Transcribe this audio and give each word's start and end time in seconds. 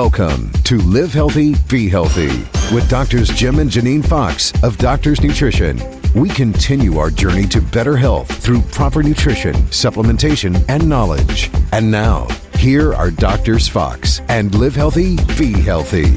Welcome 0.00 0.52
to 0.64 0.76
Live 0.76 1.14
Healthy, 1.14 1.54
Be 1.70 1.88
Healthy 1.88 2.28
with 2.74 2.86
Doctors 2.90 3.30
Jim 3.30 3.60
and 3.60 3.70
Janine 3.70 4.06
Fox 4.06 4.52
of 4.62 4.76
Doctors 4.76 5.22
Nutrition. 5.22 5.80
We 6.14 6.28
continue 6.28 6.98
our 6.98 7.08
journey 7.08 7.46
to 7.46 7.62
better 7.62 7.96
health 7.96 8.30
through 8.30 8.60
proper 8.60 9.02
nutrition, 9.02 9.54
supplementation, 9.72 10.62
and 10.68 10.86
knowledge. 10.86 11.50
And 11.72 11.90
now, 11.90 12.28
here 12.58 12.92
are 12.92 13.10
Doctors 13.10 13.68
Fox 13.68 14.20
and 14.28 14.54
Live 14.54 14.76
Healthy, 14.76 15.16
Be 15.38 15.58
Healthy. 15.62 16.16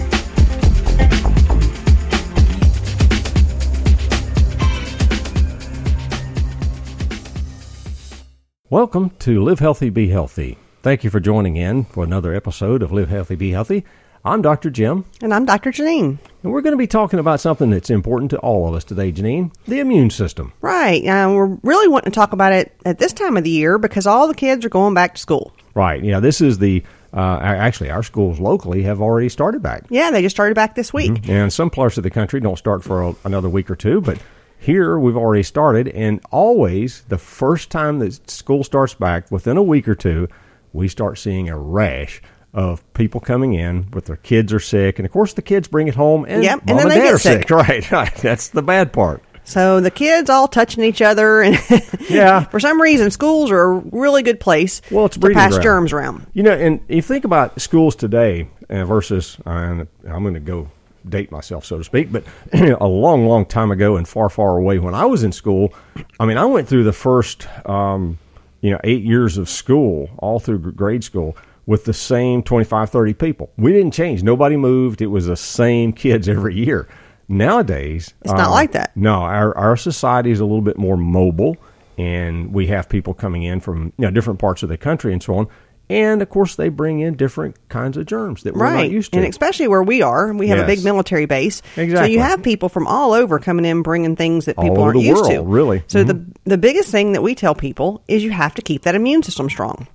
Welcome 8.70 9.12
to 9.20 9.42
Live 9.42 9.60
Healthy, 9.60 9.90
Be 9.90 10.10
Healthy. 10.10 10.58
Thank 10.82 11.04
you 11.04 11.10
for 11.10 11.20
joining 11.20 11.58
in 11.58 11.84
for 11.86 12.04
another 12.04 12.34
episode 12.34 12.82
of 12.82 12.92
Live 12.92 13.10
Healthy, 13.10 13.36
Be 13.36 13.52
Healthy. 13.52 13.84
I'm 14.24 14.42
Dr. 14.42 14.70
Jim, 14.70 15.06
And 15.22 15.34
I'm 15.34 15.46
Dr. 15.46 15.72
Janine. 15.72 16.18
and 16.44 16.52
we're 16.52 16.62
going 16.62 16.74
to 16.74 16.78
be 16.78 16.88
talking 16.88 17.20
about 17.20 17.40
something 17.40 17.70
that's 17.70 17.90
important 17.90 18.32
to 18.32 18.38
all 18.40 18.68
of 18.68 18.74
us 18.76 18.84
today, 18.84 19.12
Janine 19.14 19.52
the 19.66 19.80
immune 19.80 20.10
system. 20.10 20.52
Right. 20.62 21.06
Uh, 21.06 21.32
we're 21.34 21.58
really 21.64 21.88
wanting 21.88 22.12
to 22.12 22.16
talk 22.16 22.34
about 22.34 22.52
it 22.54 22.74
at 22.86 22.98
this 23.00 23.14
time 23.14 23.38
of 23.38 23.44
the 23.46 23.50
year 23.50 23.78
because 23.78 24.06
all 24.08 24.28
the 24.28 24.34
kids 24.34 24.66
are 24.66 24.70
going 24.70 24.94
back 24.94 25.16
to 25.16 25.22
school. 25.22 25.54
Right. 25.74 26.04
Yeah, 26.04 26.20
this 26.20 26.42
is 26.42 26.58
the, 26.60 26.84
uh, 27.14 27.40
actually, 27.42 27.90
our 27.92 28.04
schools 28.04 28.40
locally 28.40 28.84
have 28.84 29.02
already 29.02 29.30
started 29.30 29.62
back. 29.62 29.86
Yeah, 29.90 30.12
they 30.12 30.22
just 30.22 30.36
started 30.36 30.56
back 30.56 30.76
this 30.76 30.94
week. 30.94 31.28
And 31.30 31.52
some 31.52 31.70
parts 31.70 31.98
of 31.98 32.04
the 32.04 32.10
country 32.10 32.40
don't 32.42 32.58
start 32.58 32.84
for 32.84 33.02
a, 33.04 33.16
another 33.24 33.50
week 33.50 33.70
or 33.72 33.76
two, 33.76 34.02
but 34.02 34.18
here 34.60 35.00
we've 35.00 35.18
already 35.18 35.44
started. 35.44 35.88
And 35.90 36.20
always, 36.32 37.04
the 37.08 37.18
first 37.18 37.70
time 37.70 38.00
that 38.00 38.30
school 38.30 38.64
starts 38.66 38.94
back, 38.96 39.32
within 39.32 39.56
a 39.56 39.64
week 39.64 39.88
or 39.88 39.96
two, 39.96 40.28
we 40.74 40.88
start 40.88 41.18
seeing 41.18 41.50
a 41.50 41.58
rash 41.58 42.22
of 42.54 42.84
people 42.94 43.22
coming 43.22 43.54
in 43.54 43.90
with 43.92 44.06
their 44.06 44.16
kids 44.18 44.52
are 44.54 44.60
sick. 44.60 44.98
And 45.00 45.06
of 45.06 45.12
course, 45.12 45.34
the 45.34 45.42
kids 45.42 45.68
bring 45.68 45.88
it 45.88 45.96
home, 45.96 46.26
and 46.28 46.44
Yep, 46.44 46.60
and 46.62 46.66
mom 46.68 46.78
then 46.78 46.86
and 46.86 46.92
they 46.92 46.96
dad 46.96 47.04
get 47.04 47.14
are 47.14 47.20
sick. 47.20 47.40
sick. 47.42 47.50
Right, 47.52 47.92
right. 47.92 48.16
That's 48.16 48.50
the 48.50 48.62
bad 48.64 48.92
part. 48.92 49.24
So 49.44 49.82
the 49.82 49.90
kids 49.92 50.30
all 50.30 50.48
touching 50.48 50.84
each 50.84 51.02
other, 51.02 51.42
and 51.42 51.58
Yeah. 52.10 52.44
for 52.46 52.60
some 52.60 52.80
reason, 52.82 53.10
schools 53.12 53.50
are 53.52 53.72
a 53.72 53.78
really 53.92 54.22
good 54.24 54.40
place 54.40 54.82
Well, 54.92 55.06
it's 55.08 55.18
to 55.18 55.30
pass 55.32 55.52
ground. 55.52 55.64
germs 55.64 55.94
around. 55.94 56.28
You 56.34 56.44
know, 56.44 56.52
and 56.54 56.80
you 56.88 57.02
think 57.02 57.24
about 57.26 57.60
schools 57.60 57.96
today 57.96 58.48
uh, 58.70 58.86
versus, 58.86 59.38
uh, 59.46 59.50
I'm 59.50 59.88
going 60.24 60.36
to 60.36 60.40
go 60.40 60.70
date 61.08 61.32
myself, 61.32 61.66
so 61.66 61.78
to 61.80 61.84
speak, 61.84 62.12
but 62.12 62.24
a 62.54 62.88
long, 62.88 63.26
long 63.28 63.46
time 63.46 63.72
ago 63.72 63.96
and 63.96 64.08
far, 64.08 64.30
far 64.30 64.58
away 64.58 64.78
when 64.78 64.94
I 64.94 65.06
was 65.06 65.24
in 65.24 65.32
school, 65.32 65.74
I 66.20 66.26
mean, 66.28 66.38
I 66.38 66.46
went 66.46 66.68
through 66.68 66.84
the 66.84 66.94
first, 66.94 67.48
um, 67.68 68.20
you 68.62 68.72
know, 68.72 68.80
eight 68.84 69.04
years 69.04 69.38
of 69.38 69.50
school, 69.50 70.10
all 70.18 70.40
through 70.40 70.60
grade 70.74 71.04
school, 71.04 71.36
with 71.66 71.86
the 71.86 71.94
same 71.94 72.42
25, 72.42 72.90
30 72.90 73.14
people. 73.14 73.52
We 73.58 73.72
didn't 73.72 73.92
change. 73.92 74.24
Nobody 74.24 74.58
moved. 74.58 75.02
It 75.02 75.08
was 75.08 75.28
the 75.28 75.38
same 75.38 75.94
kids 76.04 76.28
every 76.28 76.56
year. 76.56 76.88
Nowadays, 77.28 78.16
It's 78.22 78.34
not 78.34 78.48
uh, 78.48 78.52
like 78.52 78.72
that. 78.72 78.98
No, 78.98 79.14
our, 79.22 79.56
our 79.56 79.78
society 79.78 80.32
is 80.32 80.40
a 80.40 80.46
little 80.46 80.64
bit 80.64 80.80
more 80.80 80.98
mobile, 80.98 81.58
and 81.96 82.52
we 82.52 82.66
have 82.68 82.90
people 82.90 83.14
coming 83.14 83.44
in 83.44 83.60
from 83.60 83.94
you 83.98 84.06
know 84.06 84.10
different 84.10 84.40
parts 84.40 84.64
of 84.64 84.70
the 84.70 84.78
country 84.78 85.14
and 85.14 85.22
so 85.22 85.36
on. 85.36 85.48
And 85.90 86.22
of 86.22 86.30
course, 86.30 86.56
they 86.56 86.70
bring 86.70 87.00
in 87.00 87.16
different 87.16 87.56
kinds 87.68 87.98
of 87.98 88.06
germs 88.06 88.44
that 88.44 88.54
we're 88.54 88.62
right. 88.62 88.84
not 88.84 88.92
used 88.92 89.12
to. 89.14 89.18
And 89.18 89.28
especially 89.28 89.68
where 89.68 89.82
we 89.82 90.04
are, 90.04 90.32
we 90.34 90.48
have 90.50 90.60
a 90.60 90.66
big 90.68 90.84
military 90.84 91.26
base. 91.26 91.64
Exactly. 91.78 91.96
So 91.96 92.04
you 92.14 92.20
have 92.20 92.44
people 92.44 92.70
from 92.70 92.86
all 92.86 93.14
over 93.14 93.40
coming 93.40 93.66
in 93.66 93.82
bringing 93.82 94.16
things 94.16 94.46
that 94.46 94.56
people 94.58 94.82
aren't 94.84 95.00
used 95.02 95.26
to. 95.26 95.42
really. 95.42 95.84
So 95.88 96.04
Mhm. 96.04 96.08
the 96.08 96.26
the 96.52 96.58
biggest 96.60 96.90
thing 96.92 97.14
that 97.14 97.24
we 97.24 97.34
tell 97.34 97.56
people 97.56 98.04
is 98.08 98.24
you 98.24 98.30
have 98.32 98.54
to 98.56 98.62
keep 98.62 98.84
that 98.84 98.94
immune 98.94 99.24
system 99.24 99.50
strong. 99.50 99.88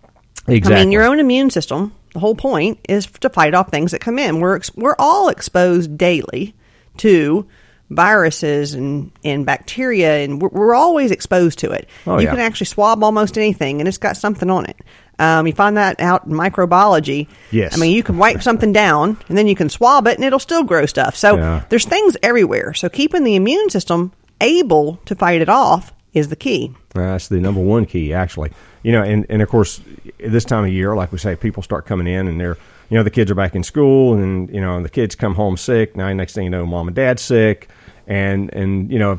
exactly. 0.48 0.76
I 0.80 0.84
mean, 0.84 0.92
your 0.92 1.04
own 1.04 1.20
immune 1.20 1.50
system. 1.50 1.92
The 2.12 2.18
whole 2.20 2.34
point 2.34 2.78
is 2.88 3.06
to 3.20 3.28
fight 3.30 3.54
off 3.54 3.70
things 3.70 3.92
that 3.92 4.00
come 4.00 4.18
in. 4.18 4.40
We're 4.40 4.56
ex- 4.56 4.74
we're 4.76 4.96
all 4.98 5.28
exposed 5.28 5.96
daily 5.96 6.54
to 6.98 7.46
viruses 7.90 8.74
and, 8.74 9.10
and 9.24 9.44
bacteria, 9.46 10.18
and 10.24 10.40
we're, 10.42 10.48
we're 10.48 10.74
always 10.74 11.10
exposed 11.10 11.58
to 11.60 11.70
it. 11.70 11.88
Oh, 12.06 12.18
you 12.18 12.24
yeah. 12.24 12.30
can 12.32 12.40
actually 12.40 12.66
swab 12.66 13.02
almost 13.04 13.36
anything, 13.38 13.80
and 13.80 13.88
it's 13.88 13.98
got 13.98 14.16
something 14.16 14.50
on 14.50 14.66
it. 14.66 14.76
Um, 15.18 15.46
you 15.46 15.52
find 15.52 15.76
that 15.76 16.00
out 16.00 16.24
in 16.26 16.32
microbiology. 16.32 17.28
Yes. 17.50 17.74
I 17.76 17.80
mean, 17.80 17.92
you 17.94 18.02
can 18.02 18.18
wipe 18.18 18.42
something 18.42 18.72
down, 18.72 19.16
and 19.28 19.38
then 19.38 19.46
you 19.46 19.54
can 19.54 19.68
swab 19.68 20.06
it, 20.06 20.16
and 20.16 20.24
it'll 20.24 20.38
still 20.38 20.64
grow 20.64 20.86
stuff. 20.86 21.16
So 21.16 21.36
Yeah. 21.36 21.62
there's 21.68 21.84
things 21.84 22.16
everywhere. 22.22 22.74
So 22.74 22.88
keeping 22.88 23.24
the 23.24 23.36
immune 23.36 23.70
system 23.70 24.12
able 24.40 24.96
to 25.06 25.14
fight 25.14 25.40
it 25.40 25.48
off 25.48 25.92
is 26.12 26.28
the 26.28 26.36
key. 26.36 26.72
That's 26.94 27.28
the 27.28 27.40
number 27.40 27.60
one 27.60 27.86
key, 27.86 28.12
actually. 28.12 28.50
You 28.82 28.92
know, 28.92 29.02
and, 29.02 29.24
and 29.28 29.40
of 29.42 29.48
course, 29.48 29.80
this 30.18 30.44
time 30.44 30.64
of 30.64 30.70
year, 30.70 30.94
like 30.94 31.10
we 31.12 31.18
say, 31.18 31.36
people 31.36 31.62
start 31.62 31.86
coming 31.86 32.06
in 32.06 32.28
and 32.28 32.40
they're, 32.40 32.56
you 32.90 32.96
know, 32.96 33.02
the 33.02 33.10
kids 33.10 33.30
are 33.30 33.34
back 33.34 33.54
in 33.54 33.62
school 33.62 34.14
and, 34.14 34.48
you 34.50 34.60
know, 34.60 34.82
the 34.82 34.88
kids 34.90 35.14
come 35.14 35.34
home 35.34 35.56
sick. 35.56 35.96
Now, 35.96 36.12
next 36.12 36.34
thing 36.34 36.44
you 36.44 36.50
know, 36.50 36.66
mom 36.66 36.88
and 36.88 36.94
dad's 36.94 37.22
sick. 37.22 37.68
And, 38.06 38.52
and 38.52 38.92
you 38.92 38.98
know, 38.98 39.18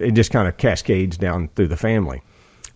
it 0.00 0.12
just 0.12 0.30
kind 0.30 0.46
of 0.48 0.56
cascades 0.56 1.16
down 1.16 1.48
through 1.56 1.68
the 1.68 1.76
family. 1.76 2.22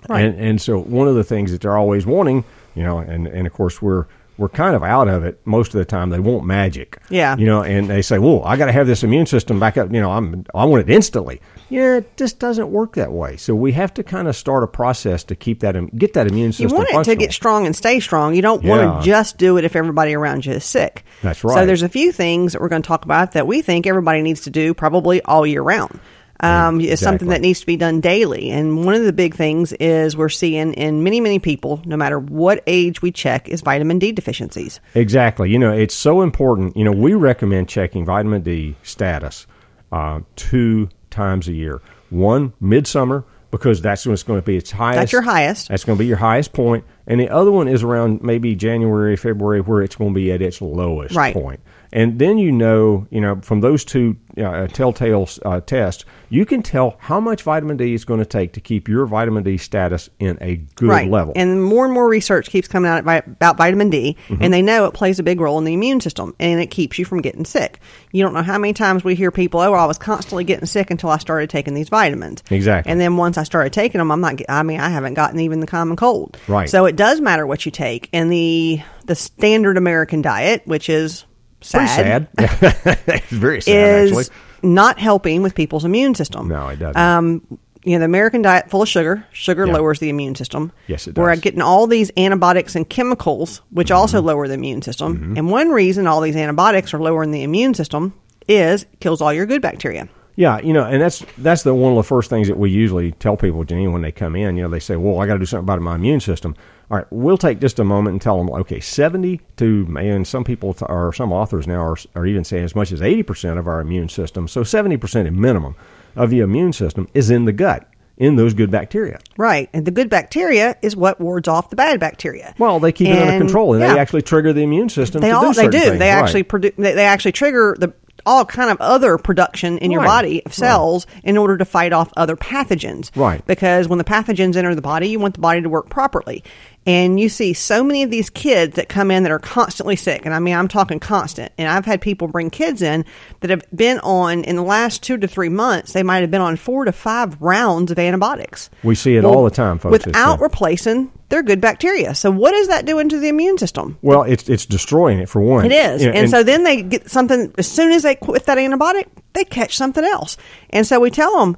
Right. 0.08 0.24
And, 0.24 0.38
and 0.38 0.60
so 0.60 0.78
one 0.80 1.08
of 1.08 1.14
the 1.14 1.24
things 1.24 1.50
that 1.52 1.60
they're 1.62 1.76
always 1.76 2.04
wanting, 2.06 2.44
you 2.74 2.82
know, 2.82 2.98
and, 2.98 3.26
and 3.26 3.46
of 3.46 3.52
course, 3.52 3.80
we're, 3.80 4.06
we're 4.36 4.48
kind 4.48 4.74
of 4.74 4.82
out 4.82 5.06
of 5.06 5.24
it 5.24 5.40
most 5.46 5.68
of 5.74 5.78
the 5.78 5.84
time. 5.84 6.10
They 6.10 6.18
want 6.18 6.44
magic. 6.44 6.98
Yeah. 7.08 7.36
You 7.36 7.46
know, 7.46 7.62
and 7.62 7.88
they 7.88 8.02
say, 8.02 8.18
well, 8.18 8.42
I 8.44 8.56
got 8.56 8.66
to 8.66 8.72
have 8.72 8.86
this 8.88 9.04
immune 9.04 9.26
system 9.26 9.60
back 9.60 9.78
up. 9.78 9.92
You 9.92 10.00
know, 10.00 10.10
I'm, 10.10 10.44
I 10.52 10.64
want 10.64 10.88
it 10.88 10.92
instantly. 10.92 11.40
Yeah, 11.70 11.98
it 11.98 12.16
just 12.16 12.40
doesn't 12.40 12.70
work 12.70 12.94
that 12.96 13.12
way. 13.12 13.36
So 13.36 13.54
we 13.54 13.70
have 13.72 13.94
to 13.94 14.02
kind 14.02 14.26
of 14.26 14.34
start 14.34 14.64
a 14.64 14.66
process 14.66 15.22
to 15.24 15.36
keep 15.36 15.60
that, 15.60 15.74
get 15.96 16.14
that 16.14 16.26
immune 16.26 16.52
system. 16.52 16.68
You 16.70 16.74
want 16.94 17.06
it 17.08 17.10
to 17.12 17.16
get 17.16 17.32
strong 17.32 17.64
and 17.64 17.74
stay 17.76 18.00
strong. 18.00 18.34
You 18.34 18.42
don't 18.42 18.62
Yeah. 18.64 18.70
want 18.70 19.02
to 19.04 19.06
just 19.08 19.38
do 19.38 19.56
it 19.56 19.64
if 19.64 19.76
everybody 19.76 20.14
around 20.14 20.44
you 20.44 20.52
is 20.54 20.64
sick. 20.64 21.04
That's 21.22 21.42
right. 21.44 21.54
So 21.54 21.64
there's 21.64 21.82
a 21.82 21.88
few 21.88 22.10
things 22.10 22.52
that 22.52 22.60
we're 22.60 22.68
going 22.68 22.82
to 22.82 22.86
talk 22.88 23.04
about 23.04 23.32
that 23.32 23.46
we 23.46 23.62
think 23.62 23.86
everybody 23.86 24.20
needs 24.20 24.42
to 24.42 24.50
do 24.50 24.74
probably 24.74 25.22
all 25.22 25.46
year 25.46 25.62
round. 25.62 26.00
Um, 26.40 26.80
It's 26.80 27.00
something 27.00 27.28
that 27.28 27.40
needs 27.40 27.60
to 27.60 27.66
be 27.66 27.76
done 27.76 28.00
daily. 28.00 28.50
And 28.50 28.84
one 28.84 28.94
of 28.94 29.04
the 29.04 29.12
big 29.12 29.34
things 29.34 29.72
is 29.74 30.16
we're 30.16 30.28
seeing 30.28 30.74
in 30.74 31.02
many, 31.02 31.20
many 31.20 31.38
people, 31.38 31.80
no 31.86 31.96
matter 31.96 32.18
what 32.18 32.62
age 32.66 33.00
we 33.02 33.12
check, 33.12 33.48
is 33.48 33.60
vitamin 33.60 33.98
D 33.98 34.12
deficiencies. 34.12 34.80
Exactly. 34.94 35.50
You 35.50 35.58
know, 35.58 35.72
it's 35.72 35.94
so 35.94 36.22
important. 36.22 36.76
You 36.76 36.84
know, 36.84 36.92
we 36.92 37.14
recommend 37.14 37.68
checking 37.68 38.04
vitamin 38.04 38.42
D 38.42 38.76
status 38.82 39.46
uh, 39.92 40.20
two 40.36 40.88
times 41.10 41.48
a 41.48 41.52
year. 41.52 41.80
One 42.10 42.52
midsummer 42.60 43.24
because 43.50 43.80
that's 43.80 44.04
when 44.04 44.12
it's 44.14 44.24
going 44.24 44.40
to 44.40 44.44
be 44.44 44.56
its 44.56 44.72
highest. 44.72 44.98
That's 44.98 45.12
your 45.12 45.22
highest. 45.22 45.68
That's 45.68 45.84
going 45.84 45.96
to 45.96 46.00
be 46.02 46.06
your 46.06 46.16
highest 46.16 46.52
point, 46.52 46.84
and 47.06 47.20
the 47.20 47.28
other 47.28 47.52
one 47.52 47.68
is 47.68 47.84
around 47.84 48.20
maybe 48.20 48.56
January, 48.56 49.14
February, 49.16 49.60
where 49.60 49.80
it's 49.80 49.94
going 49.94 50.10
to 50.10 50.14
be 50.14 50.32
at 50.32 50.42
its 50.42 50.60
lowest 50.60 51.14
Right. 51.14 51.32
point. 51.32 51.60
And 51.94 52.18
then 52.18 52.38
you 52.38 52.50
know, 52.52 53.06
you 53.10 53.20
know, 53.20 53.40
from 53.40 53.60
those 53.60 53.84
two 53.84 54.16
uh, 54.36 54.66
telltale 54.66 55.28
uh, 55.44 55.60
tests, 55.60 56.04
you 56.28 56.44
can 56.44 56.60
tell 56.60 56.96
how 56.98 57.20
much 57.20 57.42
vitamin 57.42 57.76
D 57.76 57.94
is 57.94 58.04
going 58.04 58.18
to 58.18 58.26
take 58.26 58.54
to 58.54 58.60
keep 58.60 58.88
your 58.88 59.06
vitamin 59.06 59.44
D 59.44 59.56
status 59.56 60.10
in 60.18 60.36
a 60.40 60.56
good 60.74 60.88
right. 60.88 61.08
level. 61.08 61.32
And 61.36 61.62
more 61.62 61.84
and 61.84 61.94
more 61.94 62.08
research 62.08 62.50
keeps 62.50 62.66
coming 62.66 62.90
out 62.90 62.98
about 62.98 63.56
vitamin 63.56 63.90
D, 63.90 64.16
Mm-hmm. 64.28 64.42
and 64.42 64.52
they 64.52 64.60
know 64.60 64.86
it 64.86 64.94
plays 64.94 65.20
a 65.20 65.22
big 65.22 65.40
role 65.40 65.56
in 65.58 65.64
the 65.64 65.72
immune 65.72 66.00
system, 66.00 66.34
and 66.40 66.60
it 66.60 66.66
keeps 66.66 66.98
you 66.98 67.04
from 67.04 67.20
getting 67.20 67.44
sick. 67.44 67.78
You 68.10 68.24
don't 68.24 68.34
know 68.34 68.42
how 68.42 68.58
many 68.58 68.72
times 68.72 69.04
we 69.04 69.14
hear 69.14 69.30
people, 69.30 69.60
"Oh, 69.60 69.72
I 69.74 69.86
was 69.86 69.98
constantly 69.98 70.42
getting 70.42 70.66
sick 70.66 70.90
until 70.90 71.10
I 71.10 71.18
started 71.18 71.48
taking 71.48 71.74
these 71.74 71.88
vitamins." 71.88 72.42
Exactly. 72.50 72.90
And 72.90 73.00
then 73.00 73.16
once 73.16 73.38
I 73.38 73.44
started 73.44 73.72
taking 73.72 74.00
them, 74.00 74.10
I'm 74.10 74.20
not. 74.20 74.40
I 74.48 74.64
mean, 74.64 74.80
I 74.80 74.88
haven't 74.88 75.14
gotten 75.14 75.38
even 75.38 75.60
the 75.60 75.66
common 75.68 75.96
cold. 75.96 76.36
Right. 76.48 76.68
So 76.68 76.86
it 76.86 76.96
does 76.96 77.20
matter 77.20 77.46
what 77.46 77.64
you 77.64 77.70
take, 77.70 78.08
and 78.12 78.32
the 78.32 78.80
the 79.04 79.14
standard 79.14 79.76
American 79.76 80.22
diet, 80.22 80.62
which 80.64 80.88
is 80.88 81.24
Pretty 81.70 81.86
sad, 81.86 82.28
sad. 82.38 83.00
it's 83.06 83.26
very 83.30 83.60
sad, 83.62 84.04
is 84.04 84.10
actually. 84.16 84.36
not 84.62 84.98
helping 84.98 85.42
with 85.42 85.54
people's 85.54 85.84
immune 85.84 86.14
system. 86.14 86.48
No, 86.48 86.68
it 86.68 86.78
doesn't. 86.78 86.96
Um, 87.00 87.46
you 87.84 87.92
know, 87.92 87.98
the 87.98 88.04
American 88.06 88.40
diet 88.42 88.70
full 88.70 88.80
of 88.82 88.88
sugar. 88.88 89.26
Sugar 89.32 89.66
Yeah. 89.66 89.74
lowers 89.74 89.98
the 89.98 90.08
immune 90.08 90.34
system. 90.34 90.72
Yes, 90.86 91.06
it 91.06 91.14
does. 91.14 91.22
We're. 91.22 91.30
Mm-hmm. 91.32 91.40
getting 91.40 91.60
all 91.62 91.86
these 91.86 92.10
antibiotics 92.16 92.74
and 92.76 92.88
chemicals, 92.88 93.60
which 93.70 93.90
also 93.90 94.22
lower 94.22 94.48
the 94.48 94.54
immune 94.54 94.80
system. 94.82 95.34
And 95.36 95.50
one 95.50 95.68
reason 95.70 96.06
all 96.06 96.20
these 96.22 96.36
antibiotics 96.36 96.94
are 96.94 96.98
lowering 96.98 97.30
the 97.30 97.42
immune 97.42 97.74
system 97.74 98.14
is 98.48 98.84
it 98.84 99.00
kills 99.00 99.20
all 99.20 99.32
your 99.32 99.44
good 99.46 99.60
bacteria. 99.62 100.08
Yeah, 100.36 100.58
you 100.60 100.72
know, 100.72 100.84
and 100.84 101.00
that's 101.00 101.24
that's 101.38 101.62
the 101.62 101.72
one 101.74 101.92
of 101.92 101.96
the 101.96 102.02
first 102.02 102.28
things 102.28 102.48
that 102.48 102.58
we 102.58 102.70
usually 102.70 103.12
tell 103.12 103.36
people, 103.36 103.64
Janine, 103.64 103.92
when 103.92 104.02
they 104.02 104.10
come 104.10 104.34
in. 104.34 104.56
You 104.56 104.64
know, 104.64 104.68
they 104.68 104.80
say, 104.80 104.96
"Well, 104.96 105.20
I 105.20 105.26
got 105.26 105.34
to 105.34 105.38
do 105.38 105.46
something 105.46 105.64
about 105.64 105.80
my 105.80 105.94
immune 105.94 106.20
system." 106.20 106.56
All 106.90 106.98
right, 106.98 107.06
we'll 107.10 107.38
take 107.38 107.60
just 107.60 107.78
a 107.78 107.84
moment 107.84 108.12
and 108.14 108.20
tell 108.20 108.36
them, 108.36 108.50
okay, 108.50 108.80
seventy 108.80 109.40
to 109.56 109.86
and 109.98 110.26
some 110.26 110.42
people 110.44 110.74
t- 110.74 110.84
or 110.88 111.12
some 111.12 111.32
authors 111.32 111.66
now 111.66 111.82
are, 111.82 111.96
are 112.16 112.26
even 112.26 112.42
saying 112.44 112.64
as 112.64 112.74
much 112.74 112.90
as 112.92 113.00
eighty 113.00 113.22
percent 113.22 113.58
of 113.58 113.68
our 113.68 113.80
immune 113.80 114.08
system, 114.08 114.48
so 114.48 114.64
seventy 114.64 114.96
percent 114.96 115.26
at 115.28 115.32
minimum 115.32 115.76
of 116.16 116.30
the 116.30 116.40
immune 116.40 116.72
system 116.72 117.08
is 117.14 117.30
in 117.30 117.44
the 117.44 117.52
gut, 117.52 117.88
in 118.18 118.36
those 118.36 118.54
good 118.54 118.70
bacteria. 118.70 119.18
Right. 119.36 119.70
And 119.72 119.86
the 119.86 119.90
good 119.90 120.10
bacteria 120.10 120.76
is 120.82 120.94
what 120.96 121.20
wards 121.20 121.48
off 121.48 121.70
the 121.70 121.76
bad 121.76 121.98
bacteria. 122.00 122.54
Well, 122.58 122.80
they 122.80 122.92
keep 122.92 123.08
it 123.08 123.18
under 123.18 123.38
control, 123.38 123.72
and 123.74 123.80
yeah. 123.82 123.94
they 123.94 124.00
actually 124.00 124.22
trigger 124.22 124.52
the 124.52 124.62
immune 124.62 124.88
system. 124.88 125.20
they 125.22 125.30
to 125.30 125.36
all 125.36 125.52
do 125.52 125.62
they 125.62 125.68
do. 125.68 125.78
things. 125.78 125.98
They 126.00 126.10
Right. 126.10 126.22
actually 126.22 126.42
produce. 126.42 126.72
They, 126.76 126.92
they 126.92 127.06
actually 127.06 127.32
trigger 127.32 127.76
the 127.78 127.94
all 128.26 128.44
kind 128.44 128.70
of 128.70 128.80
other 128.80 129.18
production 129.18 129.78
in 129.78 129.90
your 129.90 130.02
body 130.02 130.44
of 130.44 130.54
cells 130.54 131.06
in 131.22 131.36
order 131.36 131.56
to 131.56 131.64
fight 131.64 131.92
off 131.92 132.12
other 132.16 132.36
pathogens. 132.36 133.10
Right. 133.16 133.44
Because 133.46 133.88
when 133.88 133.98
the 133.98 134.04
pathogens 134.04 134.56
enter 134.56 134.74
the 134.74 134.82
body, 134.82 135.08
you 135.08 135.18
want 135.18 135.34
the 135.34 135.40
body 135.40 135.62
to 135.62 135.68
work 135.68 135.88
properly. 135.88 136.42
And 136.86 137.18
you 137.18 137.28
see 137.28 137.54
so 137.54 137.82
many 137.82 138.02
of 138.02 138.10
these 138.10 138.28
kids 138.28 138.76
that 138.76 138.88
come 138.88 139.10
in 139.10 139.22
that 139.22 139.32
are 139.32 139.38
constantly 139.38 139.96
sick. 139.96 140.26
And 140.26 140.34
I 140.34 140.38
mean, 140.38 140.54
I'm 140.54 140.68
talking 140.68 141.00
constant. 141.00 141.52
And 141.56 141.68
I've 141.68 141.86
had 141.86 142.00
people 142.00 142.28
bring 142.28 142.50
kids 142.50 142.82
in 142.82 143.04
that 143.40 143.50
have 143.50 143.62
been 143.74 144.00
on, 144.00 144.44
in 144.44 144.56
the 144.56 144.62
last 144.62 145.02
two 145.02 145.16
to 145.16 145.26
three 145.26 145.48
months, 145.48 145.92
they 145.92 146.02
might 146.02 146.20
have 146.20 146.30
been 146.30 146.42
on 146.42 146.56
four 146.56 146.84
to 146.84 146.92
five 146.92 147.40
rounds 147.40 147.90
of 147.90 147.98
antibiotics. 147.98 148.68
We 148.82 148.94
see 148.94 149.16
it 149.16 149.24
all 149.24 149.44
the 149.44 149.50
time, 149.50 149.78
folks. 149.78 150.04
Without 150.04 150.40
uh, 150.40 150.42
replacing 150.42 151.10
their 151.30 151.42
good 151.42 151.60
bacteria. 151.60 152.14
So, 152.14 152.30
what 152.30 152.54
is 152.54 152.68
that 152.68 152.84
doing 152.84 153.08
to 153.08 153.18
the 153.18 153.28
immune 153.28 153.58
system? 153.58 153.98
Well, 154.02 154.22
it's 154.22 154.48
it's 154.48 154.66
destroying 154.66 155.18
it 155.18 155.28
for 155.28 155.40
one. 155.40 155.64
It 155.64 155.72
is. 155.72 156.02
You 156.02 156.12
know, 156.12 156.18
and, 156.18 156.30
so 156.30 156.42
then 156.42 156.64
they 156.64 156.82
get 156.82 157.10
something, 157.10 157.52
as 157.58 157.66
soon 157.66 157.92
as 157.92 158.02
they 158.02 158.14
quit 158.14 158.44
that 158.44 158.58
antibiotic, 158.58 159.06
they 159.32 159.44
catch 159.44 159.76
something 159.76 160.04
else. 160.04 160.36
And 160.70 160.86
so 160.86 161.00
we 161.00 161.10
tell 161.10 161.38
them 161.38 161.56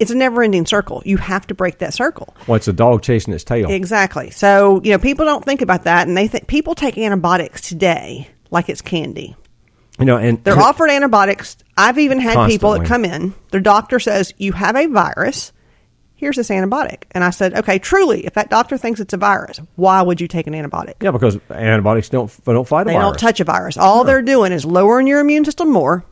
it's 0.00 0.10
a 0.10 0.14
never 0.16 0.42
ending 0.42 0.66
circle. 0.66 1.02
You 1.04 1.18
have 1.18 1.46
to 1.46 1.54
break 1.54 1.78
that 1.78 1.94
circle. 1.94 2.34
well, 2.48 2.56
it's 2.56 2.66
a 2.66 2.72
dog 2.72 3.02
chasing 3.02 3.32
its 3.32 3.44
tail. 3.44 3.70
Exactly. 3.70 4.30
So, 4.30 4.80
you 4.82 4.90
know, 4.90 4.98
people 4.98 5.24
don't 5.26 5.44
think 5.44 5.60
about 5.62 5.84
that 5.84 6.08
and 6.08 6.16
they 6.16 6.26
think 6.26 6.48
people 6.48 6.74
take 6.74 6.98
antibiotics 6.98 7.60
today 7.68 8.28
like 8.50 8.68
it's 8.68 8.80
candy. 8.82 9.36
You 9.98 10.06
know, 10.06 10.16
and 10.16 10.42
They're 10.42 10.58
offered 10.58 10.88
antibiotics. 10.90 11.58
I've 11.76 11.98
even 11.98 12.18
had 12.18 12.48
people 12.48 12.72
that 12.72 12.86
come 12.86 13.04
in, 13.04 13.34
their 13.50 13.60
doctor 13.60 14.00
says, 14.00 14.32
You 14.38 14.52
have 14.52 14.74
a 14.74 14.86
virus. 14.86 15.52
Here's 16.14 16.36
this 16.36 16.48
antibiotic. 16.48 17.02
And 17.12 17.22
I 17.22 17.30
said, 17.30 17.54
Okay, 17.54 17.78
truly, 17.78 18.24
if 18.24 18.32
that 18.34 18.48
doctor 18.48 18.78
thinks 18.78 18.98
it's 19.00 19.12
a 19.12 19.18
virus, 19.18 19.60
why 19.76 20.00
would 20.00 20.18
you 20.20 20.26
take 20.28 20.46
an 20.46 20.54
antibiotic? 20.54 20.94
yeah, 21.02 21.10
because 21.10 21.38
antibiotics 21.50 22.08
don't 22.08 22.32
don't 22.46 22.66
fight 22.66 22.82
a 22.82 22.84
They 22.86 22.92
virus. 22.94 23.04
don't 23.04 23.18
touch 23.18 23.40
a 23.40 23.44
virus. 23.44 23.76
All 23.76 24.04
they're 24.04 24.22
doing 24.22 24.52
is 24.52 24.64
lowering 24.64 25.06
your 25.06 25.20
immune 25.20 25.44
system 25.44 25.70
more, 25.70 26.04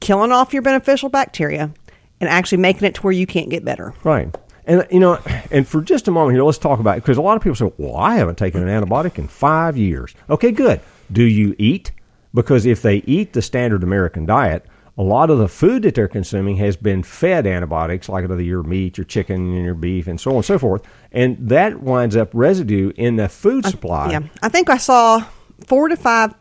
killing 0.00 0.32
off 0.32 0.54
your 0.54 0.62
beneficial 0.62 1.10
bacteria, 1.10 1.72
and 2.20 2.28
actually 2.28 2.58
making 2.58 2.86
it 2.86 2.94
to 2.96 3.00
where 3.02 3.12
you 3.12 3.26
can't 3.26 3.50
get 3.50 3.64
better. 3.64 3.94
Right. 4.04 4.34
And 4.66 4.86
you 4.90 5.00
know, 5.00 5.18
and 5.50 5.66
for 5.66 5.80
just 5.80 6.06
a 6.08 6.10
moment 6.10 6.36
here, 6.36 6.44
let's 6.44 6.58
talk 6.58 6.80
about 6.80 6.98
it 6.98 7.02
because 7.02 7.16
a 7.16 7.22
lot 7.22 7.36
of 7.36 7.42
people 7.42 7.56
say, 7.56 7.72
"Well, 7.78 7.96
I 7.96 8.16
haven't 8.16 8.36
taken 8.36 8.66
an 8.66 8.68
antibiotic 8.68 9.18
in 9.18 9.26
five 9.26 9.76
years." 9.76 10.14
Okay, 10.28 10.52
good. 10.52 10.80
Do 11.10 11.24
you 11.24 11.56
eat? 11.58 11.92
Because 12.32 12.66
if 12.66 12.82
they 12.82 12.98
eat 12.98 13.32
the 13.32 13.42
standard 13.42 13.82
American 13.82 14.24
diet, 14.24 14.64
a 14.96 15.02
lot 15.02 15.30
of 15.30 15.38
the 15.38 15.48
food 15.48 15.82
that 15.82 15.94
they're 15.94 16.08
consuming 16.08 16.56
has 16.56 16.76
been 16.76 17.02
fed 17.02 17.46
antibiotics, 17.46 18.08
like 18.08 18.28
your 18.28 18.62
meat, 18.62 18.98
your 18.98 19.06
chicken, 19.06 19.54
and 19.56 19.64
your 19.64 19.74
beef, 19.74 20.06
and 20.06 20.20
so 20.20 20.32
on 20.32 20.36
and 20.36 20.44
so 20.44 20.58
forth, 20.58 20.82
and 21.10 21.36
that 21.48 21.80
winds 21.80 22.16
up 22.16 22.30
residue 22.32 22.92
in 22.96 23.16
the 23.16 23.28
food 23.28 23.64
supply. 23.64 24.10
Yeah, 24.10 24.20
I 24.42 24.48
think 24.48 24.68
I 24.68 24.76
saw 24.76 25.24
four 25.66 25.88
to 25.88 25.96
five. 25.96 26.34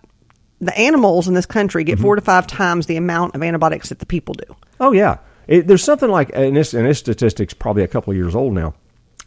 The 0.61 0.77
animals 0.77 1.29
in 1.29 1.35
this 1.35 1.45
country 1.45 1.85
get 1.85 1.93
mm-hmm. 1.95 2.03
four 2.03 2.15
to 2.17 2.21
five 2.21 2.47
times 2.47 2.85
the 2.85 2.97
amount 2.97 3.33
of 3.33 3.41
antibiotics 3.41 3.89
that 3.89 3.99
the 3.99 4.05
people 4.05 4.33
do. 4.33 4.55
Oh 4.81 4.91
yeah, 4.91 5.19
it, 5.49 5.65
there's 5.65 5.83
something 5.83 6.11
like, 6.11 6.29
and 6.35 6.55
this 6.55 6.75
and 6.75 6.85
this 6.85 6.99
statistic's 6.99 7.55
probably 7.55 7.81
a 7.81 7.87
couple 7.87 8.11
of 8.11 8.17
years 8.17 8.35
old 8.35 8.53
now, 8.53 8.75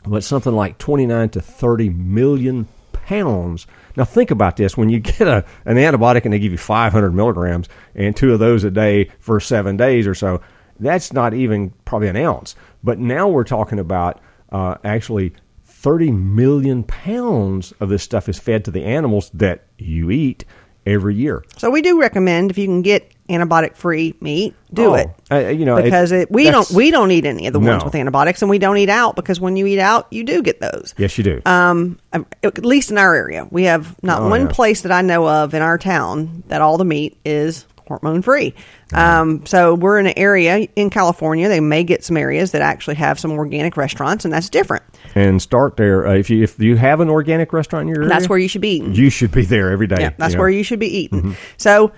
but 0.06 0.22
something 0.22 0.54
like 0.54 0.78
29 0.78 1.30
to 1.30 1.40
30 1.40 1.90
million 1.90 2.68
pounds. 2.92 3.66
Now 3.96 4.04
think 4.04 4.30
about 4.30 4.56
this: 4.56 4.76
when 4.76 4.88
you 4.88 5.00
get 5.00 5.22
a 5.22 5.44
an 5.64 5.78
antibiotic 5.78 6.24
and 6.24 6.32
they 6.32 6.38
give 6.38 6.52
you 6.52 6.58
500 6.58 7.12
milligrams 7.12 7.68
and 7.96 8.14
two 8.14 8.32
of 8.32 8.38
those 8.38 8.62
a 8.62 8.70
day 8.70 9.10
for 9.18 9.40
seven 9.40 9.76
days 9.76 10.06
or 10.06 10.14
so, 10.14 10.40
that's 10.78 11.12
not 11.12 11.34
even 11.34 11.70
probably 11.84 12.06
an 12.06 12.16
ounce. 12.16 12.54
But 12.84 13.00
now 13.00 13.28
we're 13.28 13.42
talking 13.42 13.80
about 13.80 14.20
uh, 14.52 14.76
actually 14.84 15.32
30 15.64 16.12
million 16.12 16.84
pounds 16.84 17.72
of 17.80 17.88
this 17.88 18.04
stuff 18.04 18.28
is 18.28 18.38
fed 18.38 18.64
to 18.66 18.70
the 18.70 18.84
animals 18.84 19.28
that 19.34 19.64
you 19.76 20.12
eat 20.12 20.44
every 20.86 21.16
year. 21.16 21.44
So 21.56 21.68
we 21.68 21.82
do 21.82 22.00
recommend 22.00 22.52
if 22.52 22.58
you 22.58 22.66
can 22.66 22.82
get 22.82 23.11
antibiotic 23.28 23.76
free 23.76 24.14
meat, 24.20 24.54
do 24.74 24.94
Oh, 24.94 24.94
it. 25.30 25.56
you 25.56 25.64
know, 25.64 25.80
because 25.80 26.12
it, 26.12 26.30
we 26.30 26.50
don't 26.50 26.70
we 26.70 26.90
don't 26.90 27.10
eat 27.10 27.24
any 27.24 27.46
of 27.46 27.52
the 27.52 27.60
ones 27.60 27.80
No. 27.80 27.84
with 27.84 27.94
antibiotics, 27.94 28.42
and 28.42 28.50
we 28.50 28.58
don't 28.58 28.76
eat 28.76 28.88
out 28.90 29.16
because 29.16 29.40
when 29.40 29.56
you 29.56 29.66
eat 29.66 29.78
out, 29.78 30.06
you 30.10 30.24
do 30.24 30.42
get 30.42 30.60
those. 30.60 30.94
Yes, 30.98 31.16
you 31.18 31.24
do. 31.24 31.40
Um, 31.46 31.98
at 32.12 32.64
least 32.64 32.90
in 32.90 32.98
our 32.98 33.14
area, 33.14 33.46
we 33.50 33.64
have 33.64 33.94
not 34.02 34.22
Oh, 34.22 34.28
one 34.28 34.42
yeah. 34.42 34.52
place 34.52 34.82
that 34.82 34.92
I 34.92 35.02
know 35.02 35.26
of 35.28 35.54
in 35.54 35.62
our 35.62 35.78
town 35.78 36.42
that 36.48 36.60
all 36.60 36.76
the 36.78 36.84
meat 36.84 37.16
is 37.24 37.64
hormone 37.88 38.22
free. 38.22 38.54
Um, 38.94 39.44
so 39.46 39.74
we're 39.74 39.98
in 39.98 40.06
an 40.06 40.14
area 40.16 40.68
in 40.76 40.88
California. 40.90 41.48
They 41.48 41.60
may 41.60 41.82
get 41.84 42.04
some 42.04 42.16
areas 42.16 42.52
that 42.52 42.62
actually 42.62 42.94
have 42.96 43.18
some 43.18 43.32
organic 43.32 43.76
restaurants, 43.76 44.24
and 44.24 44.32
that's 44.32 44.48
different. 44.48 44.82
and 45.14 45.40
start 45.42 45.76
there. 45.76 46.06
Uh, 46.06 46.14
if 46.14 46.28
you 46.30 46.42
if 46.42 46.58
you 46.58 46.76
have 46.76 47.00
an 47.00 47.08
organic 47.08 47.52
restaurant 47.52 47.82
in 47.82 47.88
your 47.88 47.98
area, 47.98 48.08
That's 48.08 48.28
where 48.28 48.38
you 48.38 48.48
should 48.48 48.60
be 48.62 48.76
eating. 48.76 48.94
You 48.94 49.10
should 49.10 49.30
be 49.32 49.44
there 49.44 49.70
every 49.70 49.86
day. 49.86 49.96
Yeah, 50.00 50.10
that's 50.18 50.32
you 50.32 50.36
know. 50.36 50.42
where 50.42 50.50
you 50.50 50.62
should 50.62 50.78
be 50.80 50.86
eating. 50.98 51.18
Mm-hmm. 51.20 51.32
So, 51.56 51.92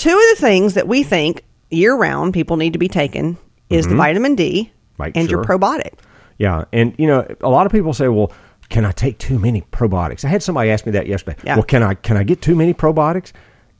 two 0.00 0.10
of 0.10 0.36
the 0.36 0.40
things 0.40 0.74
that 0.74 0.88
we 0.88 1.02
think 1.02 1.44
year 1.70 1.94
round 1.94 2.34
people 2.34 2.56
need 2.56 2.72
to 2.72 2.78
be 2.78 2.88
taking 2.88 3.36
is 3.68 3.86
the 3.86 3.94
vitamin 3.94 4.34
D 4.34 4.72
Mm-hmm. 5.00 5.02
Right, 5.02 5.16
and 5.16 5.30
your 5.30 5.44
probiotic. 5.44 5.94
Yeah, 6.38 6.64
and 6.72 6.94
you 6.98 7.06
know, 7.06 7.26
a 7.40 7.48
lot 7.48 7.66
of 7.66 7.72
people 7.72 7.94
say, 7.94 8.08
"Well, 8.08 8.32
can 8.68 8.84
I 8.84 8.92
take 8.92 9.18
too 9.18 9.38
many 9.38 9.62
probiotics?" 9.62 10.24
I 10.24 10.28
had 10.28 10.42
somebody 10.42 10.70
ask 10.70 10.84
me 10.84 10.92
that 10.92 11.06
yesterday. 11.06 11.38
Yeah. 11.42 11.56
Well, 11.56 11.64
can 11.64 11.82
I 11.82 11.94
can 11.94 12.16
I 12.16 12.22
get 12.22 12.42
too 12.42 12.54
many 12.54 12.74
probiotics? 12.74 13.32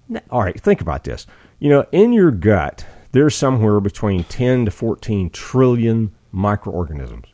No. 0.08 0.20
All 0.30 0.42
right, 0.42 0.58
think 0.58 0.80
about 0.80 1.04
this. 1.04 1.26
You 1.58 1.68
know, 1.68 1.86
in 1.92 2.12
your 2.12 2.30
gut, 2.30 2.86
there's 3.12 3.34
somewhere 3.34 3.80
between 3.80 4.24
10 4.24 4.64
to 4.64 4.70
14 4.70 5.30
trillion 5.30 6.12
microorganisms. 6.32 7.26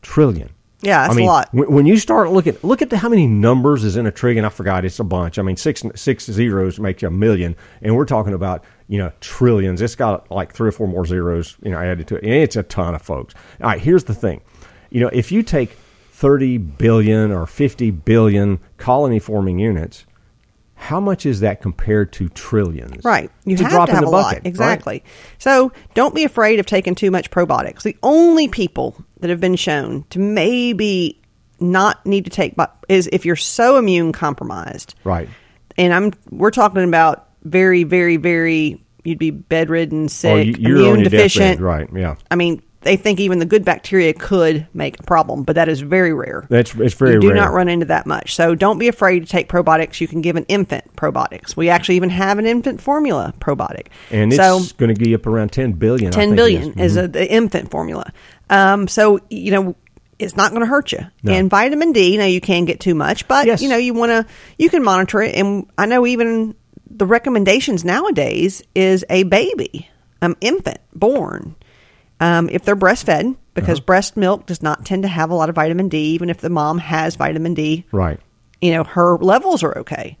Trillion. 0.00 0.50
Yeah, 0.84 1.02
that's 1.02 1.14
I 1.14 1.16
mean, 1.16 1.24
a 1.24 1.32
lot. 1.32 1.48
When, 1.52 1.86
you 1.86 1.96
start 1.96 2.30
looking, 2.30 2.56
look 2.62 2.82
at 2.82 2.90
the, 2.90 2.98
how 2.98 3.08
many 3.08 3.26
numbers 3.26 3.84
is 3.84 3.96
in 3.96 4.06
a 4.06 4.12
trillion. 4.12 4.44
I 4.44 4.50
forgot 4.50 4.84
it's 4.84 4.98
a 4.98 5.04
bunch. 5.04 5.38
I 5.38 5.42
mean, 5.42 5.56
six 5.56 5.82
six 5.94 6.26
zeros 6.26 6.78
make 6.78 7.00
you 7.00 7.08
a 7.08 7.10
million, 7.10 7.56
and 7.80 7.96
we're 7.96 8.04
talking 8.04 8.34
about 8.34 8.64
you 8.88 8.98
know 8.98 9.10
trillions. 9.20 9.80
It's 9.80 9.94
got 9.94 10.30
like 10.30 10.52
three 10.52 10.68
or 10.68 10.72
four 10.72 10.86
more 10.86 11.06
zeros, 11.06 11.56
you 11.62 11.70
know, 11.70 11.78
added 11.78 12.06
to 12.08 12.16
it. 12.16 12.24
And 12.24 12.32
it's 12.32 12.56
a 12.56 12.62
ton 12.62 12.94
of 12.94 13.02
folks. 13.02 13.34
All 13.62 13.68
right, 13.68 13.80
here's 13.80 14.04
the 14.04 14.14
thing. 14.14 14.42
You 14.90 15.00
know, 15.00 15.08
if 15.08 15.32
you 15.32 15.42
take 15.42 15.70
30 16.12 16.58
billion 16.58 17.32
or 17.32 17.46
50 17.46 17.90
billion 17.90 18.60
colony 18.76 19.18
forming 19.18 19.58
units, 19.58 20.04
how 20.74 21.00
much 21.00 21.24
is 21.24 21.40
that 21.40 21.62
compared 21.62 22.12
to 22.14 22.28
trillions? 22.30 23.04
Right. 23.04 23.30
You 23.44 23.56
have 23.56 23.70
drop 23.70 23.88
to 23.88 23.96
in 23.96 24.02
the 24.02 24.08
a 24.08 24.10
bucket, 24.10 24.12
lot. 24.12 24.32
right? 24.34 24.46
Exactly. 24.46 25.04
So 25.38 25.72
don't 25.94 26.14
be 26.14 26.24
afraid 26.24 26.60
of 26.60 26.66
taking 26.66 26.94
too 26.94 27.10
much 27.10 27.30
probiotics. 27.30 27.82
The 27.82 27.96
only 28.02 28.48
people 28.48 28.96
that 29.20 29.30
have 29.30 29.40
been 29.40 29.56
shown 29.56 30.04
to 30.10 30.18
maybe 30.18 31.20
not 31.60 32.04
need 32.04 32.24
to 32.24 32.30
take 32.30 32.54
is 32.88 33.08
if 33.12 33.24
you're 33.24 33.36
so 33.36 33.76
immune 33.78 34.12
compromised. 34.12 34.94
Right. 35.04 35.28
And 35.78 35.94
I'm 35.94 36.12
we're 36.30 36.50
talking 36.50 36.84
about 36.84 37.28
very, 37.44 37.84
very, 37.84 38.16
very 38.16 38.80
you'd 39.04 39.18
be 39.18 39.30
bedridden, 39.30 40.04
oh, 40.04 40.08
sick, 40.08 40.46
you- 40.46 40.54
you're 40.58 40.76
immune 40.78 41.04
deficient. 41.04 41.60
right? 41.60 41.88
Yeah. 41.94 42.16
I 42.30 42.36
mean, 42.36 42.62
they 42.84 42.96
think 42.96 43.20
even 43.20 43.38
the 43.38 43.46
good 43.46 43.64
bacteria 43.64 44.12
could 44.12 44.66
make 44.72 45.00
a 45.00 45.02
problem, 45.02 45.42
but 45.42 45.56
that 45.56 45.68
is 45.68 45.80
very 45.80 46.12
rare. 46.12 46.46
That's 46.48 46.74
it's 46.74 46.94
very 46.94 47.14
you 47.14 47.20
do 47.20 47.28
rare. 47.28 47.36
not 47.36 47.52
run 47.52 47.68
into 47.68 47.86
that 47.86 48.06
much. 48.06 48.34
So 48.34 48.54
don't 48.54 48.78
be 48.78 48.88
afraid 48.88 49.20
to 49.20 49.26
take 49.26 49.48
probiotics. 49.48 50.00
You 50.00 50.08
can 50.08 50.20
give 50.20 50.36
an 50.36 50.44
infant 50.48 50.94
probiotics. 50.96 51.56
We 51.56 51.68
actually 51.68 51.96
even 51.96 52.10
have 52.10 52.38
an 52.38 52.46
infant 52.46 52.80
formula 52.80 53.34
probiotic. 53.40 53.88
and 54.10 54.32
it's 54.32 54.40
so 54.40 54.60
going 54.76 54.94
to 54.94 54.98
be 54.98 55.14
up 55.14 55.26
around 55.26 55.50
10 55.52 55.72
billion. 55.72 56.08
I 56.08 56.10
10 56.12 56.28
think 56.28 56.36
billion 56.36 56.62
is. 56.62 56.68
Mm-hmm. 56.68 56.80
is, 56.80 56.96
a, 56.96 57.08
the 57.08 57.32
infant 57.32 57.70
formula. 57.70 58.12
Um, 58.50 58.88
so, 58.88 59.20
you 59.30 59.50
know, 59.50 59.74
it's 60.18 60.36
not 60.36 60.50
going 60.50 60.60
to 60.62 60.66
hurt 60.66 60.92
you. 60.92 61.00
No. 61.22 61.32
And 61.32 61.50
vitamin 61.50 61.92
D, 61.92 62.16
now 62.16 62.26
you 62.26 62.40
can 62.40 62.66
get 62.66 62.80
too 62.80 62.94
much, 62.94 63.26
but 63.26 63.46
Yes. 63.46 63.62
you 63.62 63.68
know, 63.68 63.76
you 63.76 63.94
want 63.94 64.10
to, 64.10 64.26
you 64.58 64.70
can 64.70 64.82
monitor 64.84 65.20
it. 65.22 65.34
And 65.34 65.66
I 65.76 65.86
know 65.86 66.06
even 66.06 66.54
the 66.88 67.06
recommendations 67.06 67.84
nowadays 67.84 68.62
is 68.74 69.04
a 69.10 69.24
baby, 69.24 69.88
um, 70.22 70.36
infant 70.40 70.78
born, 70.94 71.56
um, 72.20 72.48
if 72.50 72.64
they're 72.64 72.76
breastfed, 72.76 73.36
because 73.54 73.78
Uh-huh. 73.78 73.84
breast 73.86 74.16
milk 74.16 74.46
does 74.46 74.62
not 74.62 74.84
tend 74.84 75.02
to 75.02 75.08
have 75.08 75.30
a 75.30 75.34
lot 75.34 75.48
of 75.48 75.54
vitamin 75.54 75.88
D, 75.88 75.98
even 76.14 76.30
if 76.30 76.38
the 76.40 76.50
mom 76.50 76.78
has 76.78 77.16
vitamin 77.16 77.54
D 77.54 77.84
Right. 77.92 78.18
you 78.60 78.72
know 78.72 78.84
her 78.84 79.16
levels 79.18 79.62
are 79.62 79.76
okay. 79.78 80.16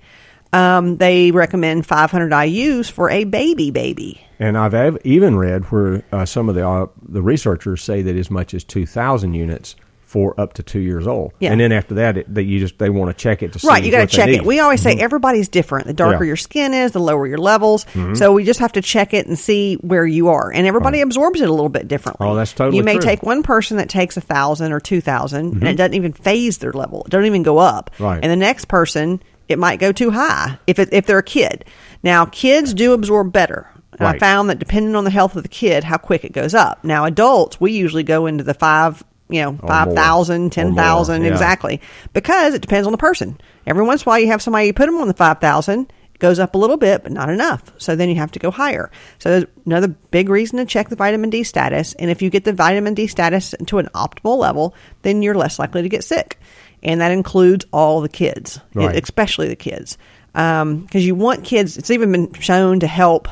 Um, 0.52 0.98
they 0.98 1.32
recommend 1.32 1.84
500 1.84 2.32
IU's 2.32 2.88
for 2.88 3.10
a 3.10 3.24
baby 3.24 3.70
baby. 3.72 4.20
And 4.38 4.56
I've 4.56 4.74
ev- 4.74 4.98
even 5.04 5.36
read 5.36 5.64
where 5.72 6.04
uh, 6.12 6.24
some 6.26 6.48
of 6.48 6.54
the 6.54 6.66
uh, 6.68 6.86
the 7.08 7.22
researchers 7.22 7.82
say 7.82 8.02
that 8.02 8.14
as 8.16 8.30
much 8.30 8.54
as 8.54 8.62
two 8.64 8.86
thousand 8.86 9.34
units 9.34 9.74
for 10.04 10.38
up 10.40 10.52
to 10.54 10.62
two 10.62 10.78
years 10.80 11.06
old. 11.06 11.32
Yeah. 11.40 11.50
And 11.52 11.60
then 11.60 11.72
after 11.72 11.94
that, 11.96 12.16
it, 12.18 12.34
that 12.34 12.44
you 12.44 12.60
just 12.60 12.78
they 12.78 12.90
want 12.90 13.16
to 13.16 13.20
check 13.20 13.42
it 13.42 13.52
to 13.54 13.58
see 13.58 13.66
Right, 13.66 13.82
you 13.82 13.90
got 13.90 14.08
to 14.08 14.16
check 14.16 14.28
it. 14.28 14.44
We 14.44 14.60
always 14.60 14.80
say 14.80 14.94
everybody's 14.98 15.48
different. 15.48 15.86
The 15.86 15.92
darker 15.92 16.14
Mm-hmm. 16.14 16.14
Yeah. 16.14 16.18
Mm-hmm. 16.18 16.26
your 16.28 16.36
skin 16.36 16.74
is, 16.74 16.92
the 16.92 17.00
lower 17.00 17.26
your 17.26 17.38
levels. 17.38 17.86
So 18.14 18.32
we 18.32 18.44
just 18.44 18.60
have 18.60 18.72
to 18.72 18.82
check 18.82 19.12
it 19.14 19.26
and 19.26 19.38
see 19.38 19.74
where 19.76 20.06
you 20.06 20.28
are. 20.28 20.52
And 20.52 20.66
everybody 20.66 21.00
absorbs 21.00 21.40
it 21.40 21.48
a 21.48 21.52
little 21.52 21.68
bit 21.68 21.88
differently. 21.88 22.26
Oh, 22.26 22.34
that's 22.34 22.52
totally 22.52 22.76
You 22.76 22.84
may 22.84 22.92
true. 22.94 23.00
Mm-hmm. 23.00 23.08
take 23.08 23.22
one 23.22 23.42
person 23.42 23.78
that 23.78 23.88
takes 23.88 24.16
a 24.16 24.20
thousand 24.20 24.72
or 24.72 24.80
two 24.80 25.00
thousand, 25.00 25.54
and 25.54 25.64
it 25.68 25.76
doesn't 25.76 25.94
even 25.94 26.12
phase 26.12 26.58
their 26.58 26.72
level. 26.72 27.02
It 27.04 27.10
doesn't 27.10 27.26
even 27.26 27.42
go 27.42 27.58
up. 27.58 27.90
Right. 27.98 28.20
And 28.22 28.30
the 28.30 28.36
next 28.36 28.68
person, 28.68 29.22
it 29.48 29.58
might 29.58 29.80
go 29.80 29.92
too 29.92 30.10
high 30.10 30.58
if 30.66 30.78
it, 30.78 30.90
if 30.92 31.06
they're 31.06 31.18
a 31.18 31.22
kid. 31.22 31.64
Now, 32.02 32.26
kids 32.26 32.72
do 32.74 32.92
absorb 32.92 33.32
better. 33.32 33.68
And 33.98 34.08
I 34.08 34.18
found 34.18 34.50
that 34.50 34.58
depending 34.58 34.96
on 34.96 35.04
the 35.04 35.10
health 35.10 35.36
of 35.36 35.44
the 35.44 35.48
kid, 35.48 35.84
how 35.84 35.98
quick 35.98 36.24
it 36.24 36.32
goes 36.32 36.52
up. 36.52 36.82
Now, 36.82 37.04
adults, 37.04 37.60
we 37.60 37.72
usually 37.72 38.02
go 38.02 38.26
into 38.26 38.42
the 38.42 38.52
five, 38.54 39.04
you 39.28 39.42
know, 39.42 39.58
Or 39.62 39.68
five 39.68 39.86
more. 39.88 39.96
thousand, 39.96 40.36
Or 40.36 40.40
more, 40.44 40.50
ten 40.50 40.74
thousand, 40.74 41.22
yeah. 41.24 41.30
exactly. 41.32 41.80
Because 42.12 42.54
it 42.54 42.62
depends 42.62 42.86
on 42.86 42.92
the 42.92 42.98
person. 42.98 43.38
Every 43.66 43.84
once 43.84 44.02
in 44.02 44.08
a 44.08 44.10
while, 44.10 44.18
you 44.20 44.26
have 44.28 44.42
somebody 44.42 44.66
you 44.66 44.72
put 44.74 44.86
them 44.86 44.96
on 44.96 45.08
the 45.08 45.14
five 45.14 45.40
thousand, 45.40 45.92
it 46.14 46.18
goes 46.20 46.38
up 46.38 46.54
a 46.54 46.58
little 46.58 46.76
bit, 46.76 47.02
but 47.02 47.10
not 47.12 47.28
enough. 47.28 47.62
So 47.78 47.96
then 47.96 48.08
you 48.08 48.16
have 48.16 48.30
to 48.32 48.38
go 48.38 48.50
higher. 48.50 48.90
So 49.18 49.30
there's 49.30 49.44
another 49.66 49.88
big 49.88 50.28
reason 50.28 50.58
to 50.58 50.64
check 50.66 50.88
the 50.88 50.96
vitamin 50.96 51.30
D 51.30 51.42
status. 51.42 51.92
And 51.94 52.10
if 52.10 52.22
you 52.22 52.30
get 52.30 52.44
the 52.44 52.52
vitamin 52.52 52.94
D 52.94 53.06
status 53.06 53.54
to 53.66 53.78
an 53.78 53.88
optimal 53.94 54.38
level, 54.38 54.74
then 55.02 55.22
you're 55.22 55.34
less 55.34 55.58
likely 55.58 55.82
to 55.82 55.88
get 55.88 56.04
sick. 56.04 56.38
and 56.82 57.00
that 57.00 57.12
includes 57.12 57.64
all 57.72 58.02
the 58.02 58.10
kids, 58.10 58.60
Right. 58.74 58.94
especially 59.02 59.48
the 59.48 59.56
kids, 59.56 59.96
um, 60.34 60.80
because 60.82 61.06
you 61.06 61.14
want 61.14 61.42
kids. 61.42 61.78
It's 61.78 61.90
even 61.90 62.12
been 62.12 62.32
shown 62.34 62.80
to 62.80 62.86
help 62.86 63.26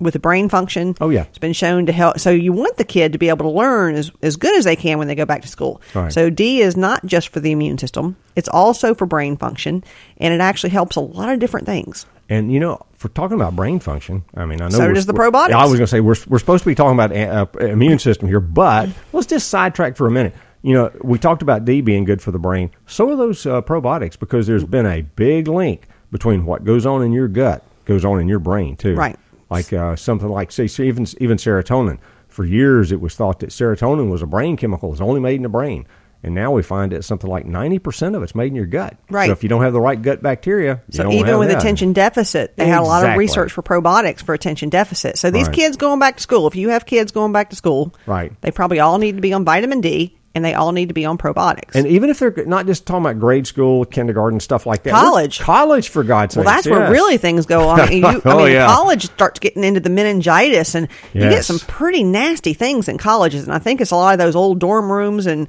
with 0.00 0.14
the 0.14 0.18
brain 0.18 0.48
function. 0.48 0.96
Oh, 1.00 1.10
yeah. 1.10 1.22
it's 1.22 1.38
been 1.38 1.52
shown 1.52 1.86
to 1.86 1.92
help. 1.92 2.18
So 2.18 2.30
you 2.30 2.52
want 2.52 2.76
the 2.76 2.84
kid 2.84 3.12
to 3.12 3.18
be 3.18 3.28
able 3.28 3.50
to 3.50 3.56
learn 3.56 3.94
as 3.94 4.10
as 4.22 4.36
good 4.36 4.56
as 4.56 4.64
they 4.64 4.76
can 4.76 4.98
when 4.98 5.08
they 5.08 5.14
go 5.14 5.26
back 5.26 5.42
to 5.42 5.48
school. 5.48 5.80
Right. 5.94 6.12
So 6.12 6.30
D 6.30 6.60
is 6.60 6.76
not 6.76 7.04
just 7.06 7.28
for 7.28 7.40
the 7.40 7.52
immune 7.52 7.78
system; 7.78 8.16
it's 8.36 8.48
also 8.48 8.94
for 8.94 9.06
brain 9.06 9.36
function, 9.36 9.84
and 10.18 10.34
it 10.34 10.40
actually 10.40 10.70
helps 10.70 10.96
a 10.96 11.00
lot 11.00 11.28
of 11.28 11.38
different 11.38 11.66
things. 11.66 12.06
And 12.28 12.52
you 12.52 12.60
know, 12.60 12.84
for 12.94 13.08
talking 13.08 13.34
about 13.34 13.56
brain 13.56 13.80
function, 13.80 14.24
I 14.34 14.44
mean, 14.44 14.60
I 14.60 14.68
know 14.68 14.78
So 14.78 14.92
does 14.92 15.06
the 15.06 15.12
probiotics. 15.12 15.52
I 15.52 15.64
was 15.64 15.72
going 15.72 15.80
to 15.80 15.86
say 15.88 16.00
we're 16.00 16.16
we're 16.28 16.38
supposed 16.38 16.62
to 16.62 16.68
be 16.68 16.74
talking 16.74 16.98
about 16.98 17.12
uh, 17.14 17.46
immune 17.64 17.98
system 17.98 18.28
here, 18.28 18.40
but 18.40 18.88
let's 19.12 19.26
just 19.26 19.48
sidetrack 19.48 19.96
for 19.96 20.06
a 20.06 20.10
minute. 20.10 20.34
You 20.62 20.74
know, 20.74 20.92
we 21.02 21.18
talked 21.18 21.42
about 21.42 21.64
D 21.64 21.80
being 21.80 22.04
good 22.04 22.20
for 22.20 22.30
the 22.30 22.38
brain. 22.38 22.70
So 22.86 23.10
are 23.10 23.16
those 23.16 23.46
uh, 23.46 23.62
probiotics 23.62 24.18
because 24.18 24.46
there's 24.46 24.64
been 24.64 24.86
a 24.86 25.02
big 25.02 25.48
link 25.48 25.88
between 26.12 26.44
what 26.44 26.64
goes 26.64 26.84
on 26.86 27.02
in 27.02 27.12
your 27.12 27.28
gut 27.28 27.64
goes 27.84 28.04
on 28.04 28.20
in 28.20 28.28
your 28.28 28.38
brain 28.38 28.76
too. 28.76 28.94
Right. 28.94 29.18
Like 29.50 29.72
uh, 29.72 29.96
something 29.96 30.28
like 30.28 30.52
say 30.52 30.64
even 30.84 31.06
even 31.20 31.36
serotonin. 31.36 31.98
For 32.28 32.44
years, 32.44 32.92
it 32.92 33.00
was 33.00 33.16
thought 33.16 33.40
that 33.40 33.50
serotonin 33.50 34.08
was 34.10 34.22
a 34.22 34.26
brain 34.26 34.56
chemical. 34.56 34.92
It's 34.92 35.00
only 35.00 35.20
made 35.20 35.34
in 35.36 35.42
the 35.42 35.48
brain. 35.48 35.86
And 36.22 36.34
now 36.34 36.52
we 36.52 36.62
find 36.62 36.92
that 36.92 37.02
something 37.02 37.30
like 37.30 37.46
90% 37.46 38.14
of 38.14 38.22
it's 38.22 38.34
made 38.34 38.48
in 38.48 38.54
your 38.54 38.66
gut. 38.66 38.94
Right. 39.08 39.26
So 39.26 39.32
if 39.32 39.42
you 39.42 39.48
don't 39.48 39.62
have 39.62 39.72
the 39.72 39.80
right 39.80 40.00
gut 40.00 40.22
bacteria, 40.22 40.82
you 40.90 40.96
So 40.98 41.10
even 41.12 41.38
with 41.38 41.48
that. 41.48 41.56
attention 41.58 41.94
deficit, 41.94 42.56
they 42.58 42.66
had 42.66 42.80
a 42.80 42.82
lot 42.82 43.08
of 43.08 43.16
research 43.16 43.50
for 43.52 43.62
probiotics 43.62 44.22
for 44.22 44.34
attention 44.34 44.68
deficit. 44.68 45.16
So 45.16 45.30
these 45.30 45.46
Right. 45.46 45.56
kids 45.56 45.78
going 45.78 45.98
back 45.98 46.16
to 46.18 46.22
school, 46.22 46.46
if 46.46 46.54
you 46.54 46.68
have 46.68 46.84
kids 46.84 47.10
going 47.10 47.32
back 47.32 47.48
to 47.50 47.56
school, 47.56 47.94
Right. 48.06 48.32
they 48.42 48.50
probably 48.50 48.80
all 48.80 48.98
need 48.98 49.16
to 49.16 49.22
be 49.22 49.32
on 49.32 49.46
vitamin 49.46 49.80
D 49.80 50.14
and 50.34 50.44
they 50.44 50.54
all 50.54 50.70
need 50.72 50.88
to 50.88 50.94
be 50.94 51.04
on 51.04 51.18
probiotics. 51.18 51.74
And 51.74 51.86
even 51.88 52.08
if 52.08 52.18
they're 52.20 52.32
not 52.46 52.66
just 52.66 52.86
talking 52.86 53.04
about 53.04 53.18
grade 53.18 53.46
school, 53.46 53.84
kindergarten, 53.84 54.38
stuff 54.38 54.64
like 54.64 54.84
that. 54.84 54.92
College. 54.92 55.40
College, 55.40 55.88
for 55.88 56.04
God's 56.04 56.34
sake. 56.34 56.44
well, 56.44 56.54
that's 56.54 56.68
where 56.68 56.90
really 56.90 57.16
things 57.16 57.46
go 57.46 57.68
on. 57.68 57.80
Oh, 57.80 57.82
I 57.82 57.88
mean, 57.88 58.02
you, 58.02 58.06
I 58.08 58.20
Oh, 58.24 58.38
mean 58.44 58.52
yeah. 58.52 58.66
college 58.66 59.04
starts 59.06 59.40
getting 59.40 59.64
into 59.64 59.80
the 59.80 59.90
meningitis, 59.90 60.74
and 60.76 60.88
you 61.12 61.20
get 61.20 61.44
some 61.44 61.58
pretty 61.58 62.04
nasty 62.04 62.52
things 62.54 62.88
in 62.88 62.96
colleges. 62.98 63.42
And 63.44 63.52
I 63.52 63.58
think 63.58 63.80
it's 63.80 63.90
a 63.90 63.96
lot 63.96 64.12
of 64.12 64.18
those 64.18 64.36
old 64.36 64.58
dorm 64.60 64.90
rooms 64.90 65.26
and. 65.26 65.48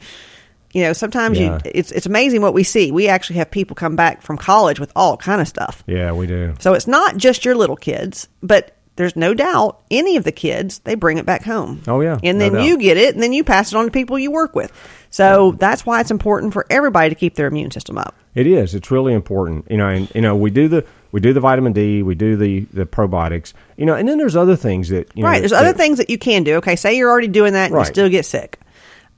You 0.74 0.84
know, 0.84 0.94
sometimes 0.94 1.38
Yeah. 1.38 1.56
you 1.66 1.72
it's 1.76 1.92
it's 1.92 2.06
amazing 2.06 2.42
what 2.42 2.54
we 2.54 2.64
see. 2.64 2.94
We 2.94 3.10
actually 3.10 3.36
have 3.40 3.52
people 3.52 3.76
come 3.76 3.98
back 3.98 4.22
from 4.22 4.38
college 4.38 4.80
with 4.80 4.90
all 4.96 5.18
kind 5.18 5.42
of 5.42 5.48
stuff. 5.50 5.84
Yeah, 5.86 6.14
we 6.14 6.28
do. 6.28 6.54
So 6.60 6.74
it's 6.76 6.88
not 6.88 7.18
just 7.18 7.44
your 7.44 7.56
little 7.56 7.76
kids, 7.76 8.30
but 8.42 8.78
there's 8.96 9.16
no 9.16 9.34
doubt 9.34 9.82
any 9.90 10.18
of 10.18 10.24
the 10.24 10.32
kids 10.32 10.80
they 10.80 10.96
bring 10.96 11.18
it 11.18 11.26
back 11.26 11.44
home. 11.44 11.82
Oh, 11.88 12.02
yeah, 12.02 12.20
and 12.24 12.40
then 12.40 12.54
doubt. 12.54 12.66
you 12.66 12.78
get 12.78 12.98
it, 12.98 13.14
and 13.14 13.24
then 13.24 13.34
you 13.34 13.44
pass 13.44 13.72
it 13.72 13.76
on 13.76 13.86
to 13.86 13.92
people 13.92 14.18
you 14.20 14.32
work 14.32 14.56
with. 14.56 14.72
So 15.10 15.52
that's 15.54 15.86
why 15.86 16.00
it's 16.00 16.12
important 16.12 16.54
for 16.54 16.66
everybody 16.70 17.10
to 17.10 17.16
keep 17.16 17.36
their 17.36 17.48
immune 17.48 17.72
system 17.72 17.98
up. 17.98 18.16
It 18.34 18.48
is. 18.48 18.74
It's 18.74 18.92
really 18.92 19.14
important. 19.14 19.70
You 19.70 19.78
know, 19.78 19.90
and 19.90 20.10
you 20.16 20.22
know, 20.22 20.36
we 20.38 20.50
do 20.52 20.70
the 20.70 20.86
we 21.12 21.20
do 21.20 21.34
the 21.34 21.42
vitamin 21.42 21.74
D, 21.74 22.02
we 22.02 22.16
do 22.16 22.38
the 22.38 22.62
the 22.72 22.86
probiotics. 22.86 23.52
You 23.76 23.86
know, 23.86 23.96
and 23.96 24.08
then 24.08 24.18
there's 24.18 24.38
other 24.38 24.56
things 24.56 24.88
that 24.90 25.10
you 25.16 25.24
right. 25.26 25.34
know, 25.34 25.40
There's 25.40 25.52
other 25.52 25.74
things 25.74 25.98
that 25.98 26.10
you 26.10 26.18
can 26.18 26.44
do. 26.44 26.56
Okay, 26.56 26.78
say 26.78 26.96
you're 26.96 27.10
already 27.10 27.28
doing 27.28 27.54
that 27.54 27.66
and 27.66 27.74
Right. 27.74 27.82
you 27.88 27.94
still 27.94 28.10
get 28.10 28.26
sick. 28.26 28.58